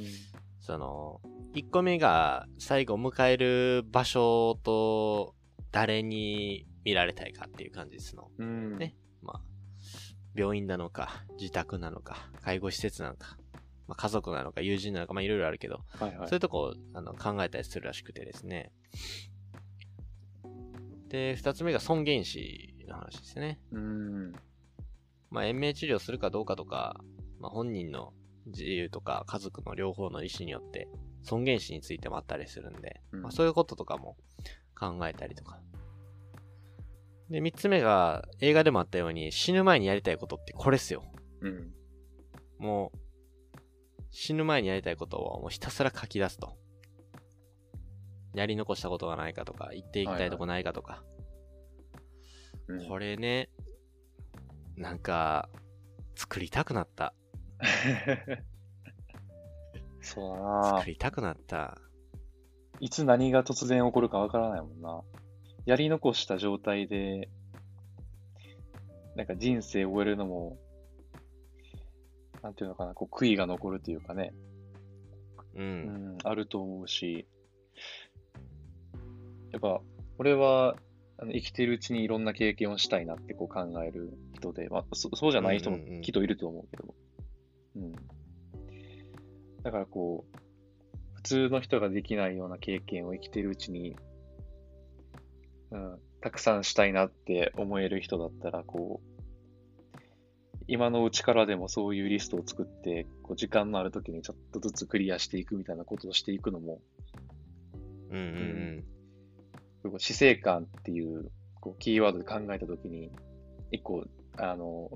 [0.60, 1.22] その、
[1.54, 5.36] 1個目が最後迎える場所と
[5.72, 8.30] 誰に見られたいかっていう感じですの。
[8.38, 9.42] うん、ねまあ、
[10.36, 13.38] 病院なのか、自宅なのか、介護施設なのか、
[13.88, 18.72] まあ、家族なのか、友人なのか、まあいろいろあるけど、はいはいそういうとこをあの考えたりするらしくてですね。
[21.10, 23.60] で、二つ目が尊厳死の話ですね。
[23.72, 24.32] うん、
[25.30, 27.00] まあ、延命治療するかどうかとか、
[27.40, 28.14] まあ、本人の
[28.48, 30.88] 自由とか家族の両方の意思によって
[31.24, 34.16] 尊厳死についてもあったりするんで、うんまあ、そういうこととかも
[34.78, 35.60] 考えたりとか。
[37.30, 41.04] で、三つ目が映画でもあったように死ぬ前にやりたいことってこれっすよ。
[41.42, 41.74] うん、
[42.60, 42.98] もう、
[44.18, 46.56] 死ぬ前にやりたいことをもうひたすら書き出すと。
[48.34, 51.04] やり残したことがないかとか、行っていきたいとこないかとか。
[52.70, 52.88] うん。
[52.88, 53.50] これね、
[54.78, 55.50] なんか、
[56.16, 57.14] 作りたくなった。
[60.00, 61.78] そうだな作りたくなった。
[62.80, 65.04] いつ何が突然起こるかわからないもんな。
[65.66, 67.30] やり残した状態で
[69.16, 70.58] なんか人生を終えるのも、
[72.46, 74.32] なんていうのかな、こう悔いが残るというかね、
[75.56, 75.62] う。
[75.62, 77.26] うんん、あると思うし、
[79.52, 79.82] やっぱ、
[80.20, 80.76] 俺は、
[81.18, 86.94] あの生きてるうちにいろんな経験をしたいなってこう考える人で、まあ、そそうじゃない人もうんうんうんきっといると思うけど、
[87.78, 87.92] うん。
[89.64, 90.38] だからこう、
[91.16, 93.96] 普通の人ができないような経験を生きてるうちに、
[95.72, 99.15] うん、たくさんしたいなって思える人だったら、こう、
[100.68, 106.80] 今のうちからでもそういうリストを作って、こう時間のある時にちょっとずつクリアしていくみたいなことをしていくのも、
[108.10, 108.84] うんうん
[109.84, 111.32] こう死生観っていう
[111.66, 113.12] こうキーワードで考えた時に、
[113.72, 114.06] 一個、
[114.38, 114.92] あの、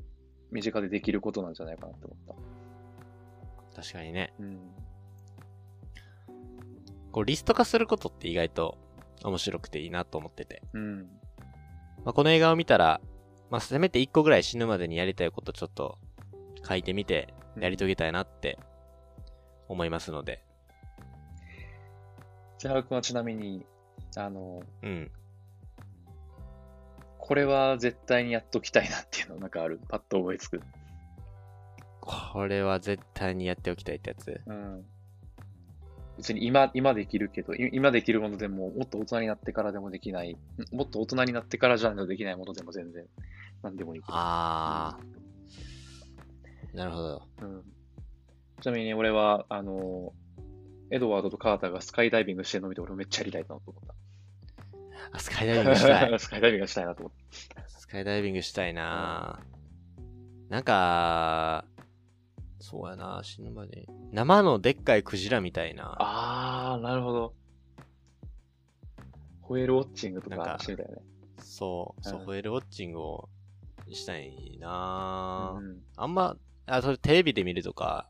[0.51, 2.33] 身近でできることなんじゃないかなって思った。
[2.33, 3.83] うん。
[3.83, 4.33] 確かにね。
[4.39, 4.59] うん。
[7.11, 8.77] こう、リスト化することって意外と
[9.23, 10.61] 面白くていいなと思ってて。
[10.73, 10.99] うん。
[12.05, 13.01] まあ、この映画を見たら、
[13.49, 15.97] まあ、せめて1個ぐらい死ぬまでにやりたいことちょっと
[16.67, 18.59] 書いてみて、やり遂げたいなって
[19.67, 20.43] 思いますので。
[22.57, 23.65] 千原君はちなみに、
[24.15, 25.11] あの、うん。
[27.17, 29.79] これは絶対にやっときたいなっていうのなんかある？
[29.87, 30.61] パッと思いつく。
[32.01, 34.41] これは絶対にやっておきたいってやつ？
[34.45, 34.85] うん。
[36.17, 40.37] 別に今、今できるけど、い今できるものでも、もっと大人になってからでもできない、ん
[40.75, 43.05] もっと大人になってからじゃないとできないものでも全然、
[43.61, 44.13] なんでもいいけど。
[44.15, 46.77] あー。
[46.77, 47.21] なるほど。
[47.41, 47.63] うん。
[48.61, 50.13] ちなみに俺は、あの、
[50.91, 53.95] エドワードとカーターがスカイダイビングしてるのを見て俺めっちゃやりたいなと思った。
[55.11, 56.19] あ、スカイダイビングしたい。
[56.19, 57.11] スカイダイビングしたいなと思っ
[57.67, 59.39] スカイダイビングしたいな
[60.49, 61.65] なんか、
[62.59, 63.87] そうやな死ぬまで。
[64.11, 65.83] 生のでっかいクジラみたいな。
[65.83, 65.97] た。
[65.99, 67.33] あー、なるほど。
[69.41, 71.01] ホエールウォッチングとかかしてみたいね。
[71.39, 73.29] そう、そう、うんホエールウォッチングを
[73.95, 75.81] したいな、うん。
[75.95, 78.09] あんま、あ、それテレビで見るとか、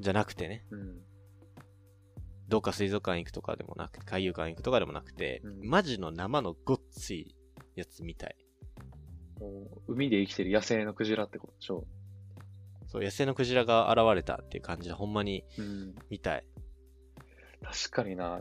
[0.00, 0.64] じゃなくてね。
[0.70, 1.00] うん。
[2.48, 7.34] どっか水族館行くとかでもなくて、海遊館行くとかでもなくて、うんマジの生のごっつい
[7.76, 8.36] やつみたい。
[9.86, 11.84] 海で生きてる野生のクジラってことでしょ
[12.86, 15.94] そう、野生のクジラが現れたっていう感じで、ほんまにうん。
[16.10, 16.44] 見たい。
[17.62, 18.40] 確かにな。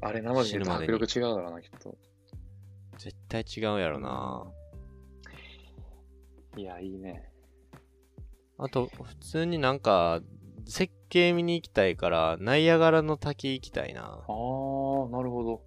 [0.00, 1.96] あれ生で見ると迫力違うだろうな、きっと。
[2.98, 4.46] 絶対違うやろな、
[6.56, 7.30] いや、いいね。
[8.58, 10.20] あと、普通になんか、
[10.66, 14.30] 設計見に行きたいから、ナイアガラの滝行きたいなあ。
[14.30, 15.62] ー、なるほど。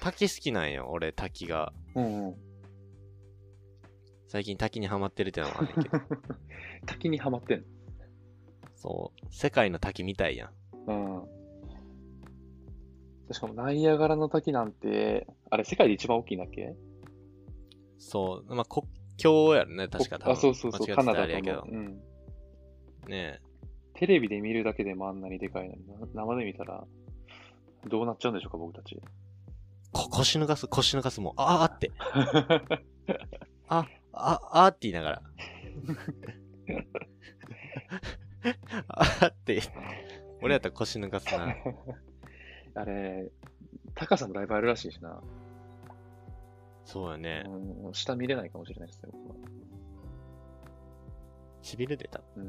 [0.00, 1.72] 滝好きなんよ、俺、滝が。
[1.94, 2.36] うんうん。
[4.28, 5.98] 最近滝にハマってるってのもあんねんけど。
[6.86, 7.64] 滝にはまってん
[8.74, 10.50] そう、世界の滝みたいやん。
[10.90, 11.26] の。
[13.28, 13.34] うん。
[13.34, 16.74] しかも、ナイアガラの滝なんて、あれ、世界で一番大きいんだっけ？
[17.98, 18.86] そう、まあ、国
[19.16, 20.32] 境やろね、確か多分。
[20.32, 21.68] あ、そうそうそう、カナダやけどと。。
[21.70, 22.00] うん。
[23.08, 23.40] ね
[23.94, 26.84] テレビで見るだけでもあんなにでかいのに、な生で見たら、
[27.88, 29.00] どうなっちゃうんでしょうか、僕たち。
[29.92, 31.34] こ腰抜かす、腰抜かすもん。
[31.36, 31.92] ああって。
[33.68, 35.22] あ、あ、あって言いながら。
[38.88, 39.62] あって。
[40.42, 41.54] 俺やったら腰抜かすな。
[42.74, 43.30] あれ、
[43.94, 45.22] 高さもだいぶあるらしいしな。
[46.84, 47.44] そうやね。
[47.46, 49.34] うん、下見れないかもしれないですね、僕は。
[51.62, 52.20] しびれてた？
[52.36, 52.44] うん。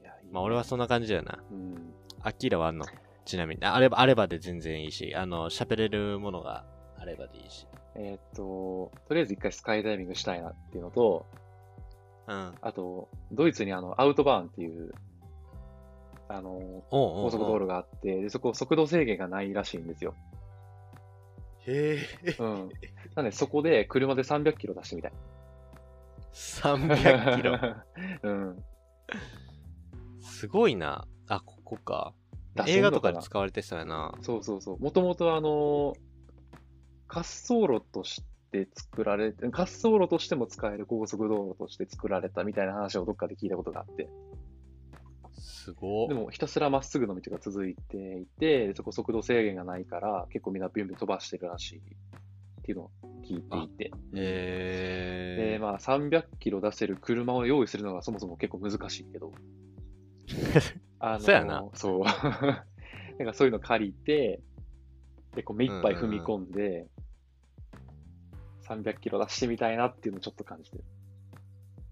[0.00, 1.38] いや、いいまあ俺はそんな感じだよな。
[1.50, 1.94] うん。
[2.22, 2.86] アキラはあんの？
[3.24, 3.64] ちなみに。
[3.64, 6.66] ああれば、あればで全然いいし、あの、喋れるものが
[6.98, 7.66] あればでいいし。
[7.94, 11.24] えーっと、とりあえず一回スカイダイビングしたいなっていうのと、
[12.26, 12.54] うん。
[12.60, 14.92] あと、ドイツにあの、アウトバーンっていう、
[16.28, 20.14] あの、おうおうおう高速道路があって、で、そこ速度制限がないらしいんですよ。
[21.66, 22.36] へえ。
[22.38, 22.70] うん。
[23.14, 25.12] なんで、そこで車で300キロ出してみたい。
[26.32, 27.58] 300キロ？
[28.22, 28.64] うん。
[30.20, 31.06] すごいな。
[31.28, 32.12] あ、ここか。
[32.66, 34.14] 映画とかで使われてそうやな。
[34.22, 34.78] そうそうそう。
[34.78, 35.94] もともとあの、
[37.08, 44.08] 滑走路として作られて、滑走路としても使える高速道路として作られたみたいな話をどっかで聞いたことがあって。
[45.36, 51.82] すごっでもひたすらまっすぐの道が続いていて、そこ速度制限がないから、結構みんなビュンビュン飛ばしてるらしいっ
[52.62, 52.90] ていうのを
[53.24, 53.90] 聞いていて。
[54.14, 59.32] へで、まあ300キロ出せる車を用意するのがそもそも結構難しいけど。
[61.00, 61.68] あのそうやな。
[61.74, 62.04] そう。
[63.18, 64.40] なんかそういうの借りて、
[65.34, 66.88] で、こう目いっぱい踏み込んで、
[68.62, 70.84] 300キロ出してみたいなっていうのをちょっと感じてる。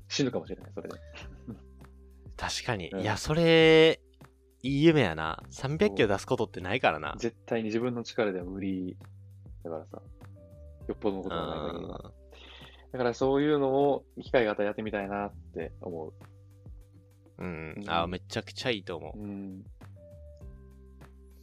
[0.09, 0.95] 死ぬかもしれない、それで。
[2.43, 2.90] 確かに。
[2.90, 4.01] うんいや、それ、
[4.64, 5.43] いい夢やな。
[5.51, 7.14] 300キロ出すことってないからな。
[7.18, 8.97] 絶対に自分の力では無理
[9.62, 10.03] だからさ。
[10.88, 12.01] よっぽどのことがない限りは。
[12.05, 12.22] うん
[12.93, 16.12] だからそういうのを機会があったらやってみたいなって思う。
[17.38, 17.80] うんう。
[17.80, 19.18] んあ、めちゃくちゃいいと思う。
[19.18, 19.64] うん。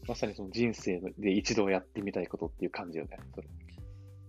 [0.08, 3.18] まさにその人生で一度やってみたいことっていう感じよね。
[3.34, 3.48] それ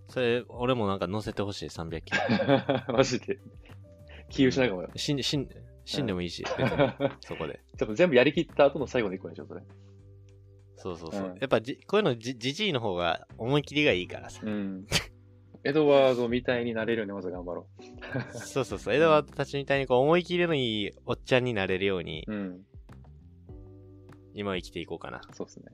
[0.08, 2.18] それ、俺もなんか乗せてほしい、300キロ。
[2.96, 3.38] マジで。
[4.30, 4.90] 気失うかもよ。
[4.96, 5.46] 死ん、死ん、
[5.91, 7.61] 死んでもいいし、別に、 そこで。
[7.76, 9.62] 多分全部やりきった後の最後の一個でしょ、それ。
[10.76, 11.30] そうそうそう。
[11.30, 14.41] うんやっぱじ、こういうのじ、じじいの方が思い切りがいいからさ。
[14.45, 14.86] うん。
[15.64, 17.66] エドワードみたいになれるようにまず頑張ろ
[18.32, 18.95] そうそうそう。
[18.95, 22.32] エドワードたちみたいにこう思い切りのいいおっちゃんになれるように、う。
[22.32, 22.66] うん。
[24.34, 25.20] 今は生きていこうかな。
[25.32, 25.66] そうですね。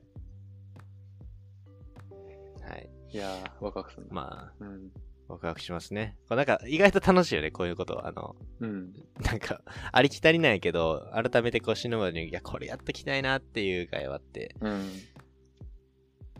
[2.63, 2.89] はい。
[3.13, 4.13] いやー、ワクワクするな。
[4.13, 4.91] まあ、うん。
[5.27, 6.15] ワクワクしますね。
[6.29, 8.07] こうなんか、意外と楽しいよね、こういうこと。
[8.07, 8.93] あの、うん。
[9.23, 9.61] なんか、
[9.91, 14.89] ありきたりないけど、改めてこう死ぬまでに、いや、これやっときたいなっていう会話って、うん。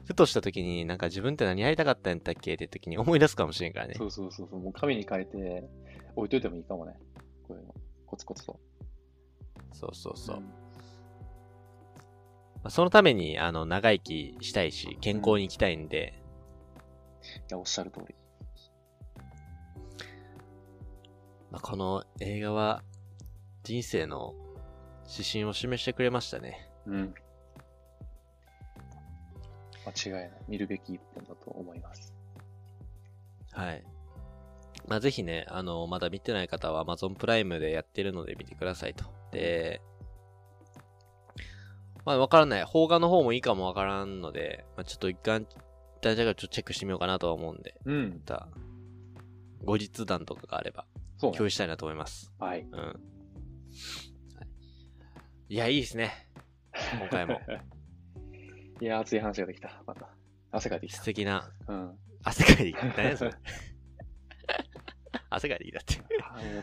[0.05, 2.53] ふとした時になんか自分って何やりたかったんだっけ？
[2.53, 3.95] って時に思い出すかもしれんからね。
[3.97, 4.59] そうそうそうそう。
[4.61, 5.65] もう紙に書いて
[6.15, 6.97] 置いといてもいいかもね。
[7.45, 7.75] こういうの。
[8.05, 8.57] コツコツと。
[9.73, 10.38] そうそうそう。
[10.38, 10.47] んま
[12.63, 16.13] あそのために、あの、長生きしたいし、健康に生きたいんで、
[17.49, 18.15] いや、おっしゃる通り。
[21.51, 22.83] まあ、この映画は、
[23.63, 24.33] 人生の
[25.09, 26.69] 指針を示してくれましたね。
[26.85, 27.13] うん。
[29.85, 30.31] 間違いない。
[30.47, 32.13] 見るべき一本だと思います。
[33.51, 33.83] はい。
[34.87, 39.05] まあ、ぜひね、あの、まだ見てない方は Amazon プライムでやってるので見てくださいと。
[39.31, 39.81] で、
[42.05, 42.65] まあ、わからない。
[42.65, 45.45] 邦画の方もいいかもわからんので、まあ、ちょっと一貫、
[46.01, 48.19] 大体ちょっとチェックしてみようかなとは思うんで、うんま。
[48.25, 48.47] た、
[49.65, 50.85] 後日談とかがあれば、
[51.18, 52.32] そうね共有したいなと思います。
[52.39, 52.61] はい。
[52.61, 52.80] うん。
[52.80, 52.95] はい、
[55.49, 56.11] いや、いいですね。
[56.99, 57.39] 今回も。
[58.82, 59.84] いや、熱い話ができた。
[59.86, 60.09] また。
[60.51, 61.05] 汗かいてきた素。
[61.05, 61.97] 敵な、うん。
[62.24, 62.86] 汗かいてきた。
[62.97, 63.32] 何やそれ。
[65.30, 66.01] 汗かいてきたって。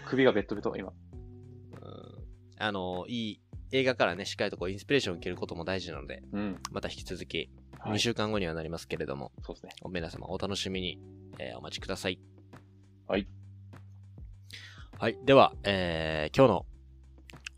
[0.06, 0.90] 首がベッドベト、今。
[0.90, 2.24] うん
[2.56, 3.40] あの、いい
[3.72, 6.62] 映画からね、しっかりとこうインスピレーションを受けることも大事なので、うん。
[6.70, 7.50] また引き続き、
[7.80, 9.72] 2はい、週間後にはなりますけれども、そうですね。
[9.90, 11.00] 皆様お楽しみに、
[11.40, 12.20] えーお待ちください。
[13.08, 13.26] はい。
[15.04, 15.18] はい。
[15.22, 16.66] では、えー今日の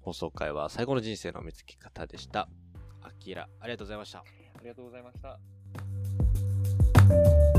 [0.01, 2.49] 放送回は最後の人生の見つけ方でした。
[3.03, 4.19] アキラ、ありがとうございました。
[4.19, 4.25] あ
[4.63, 5.21] りがとうございまし
[7.53, 7.56] た。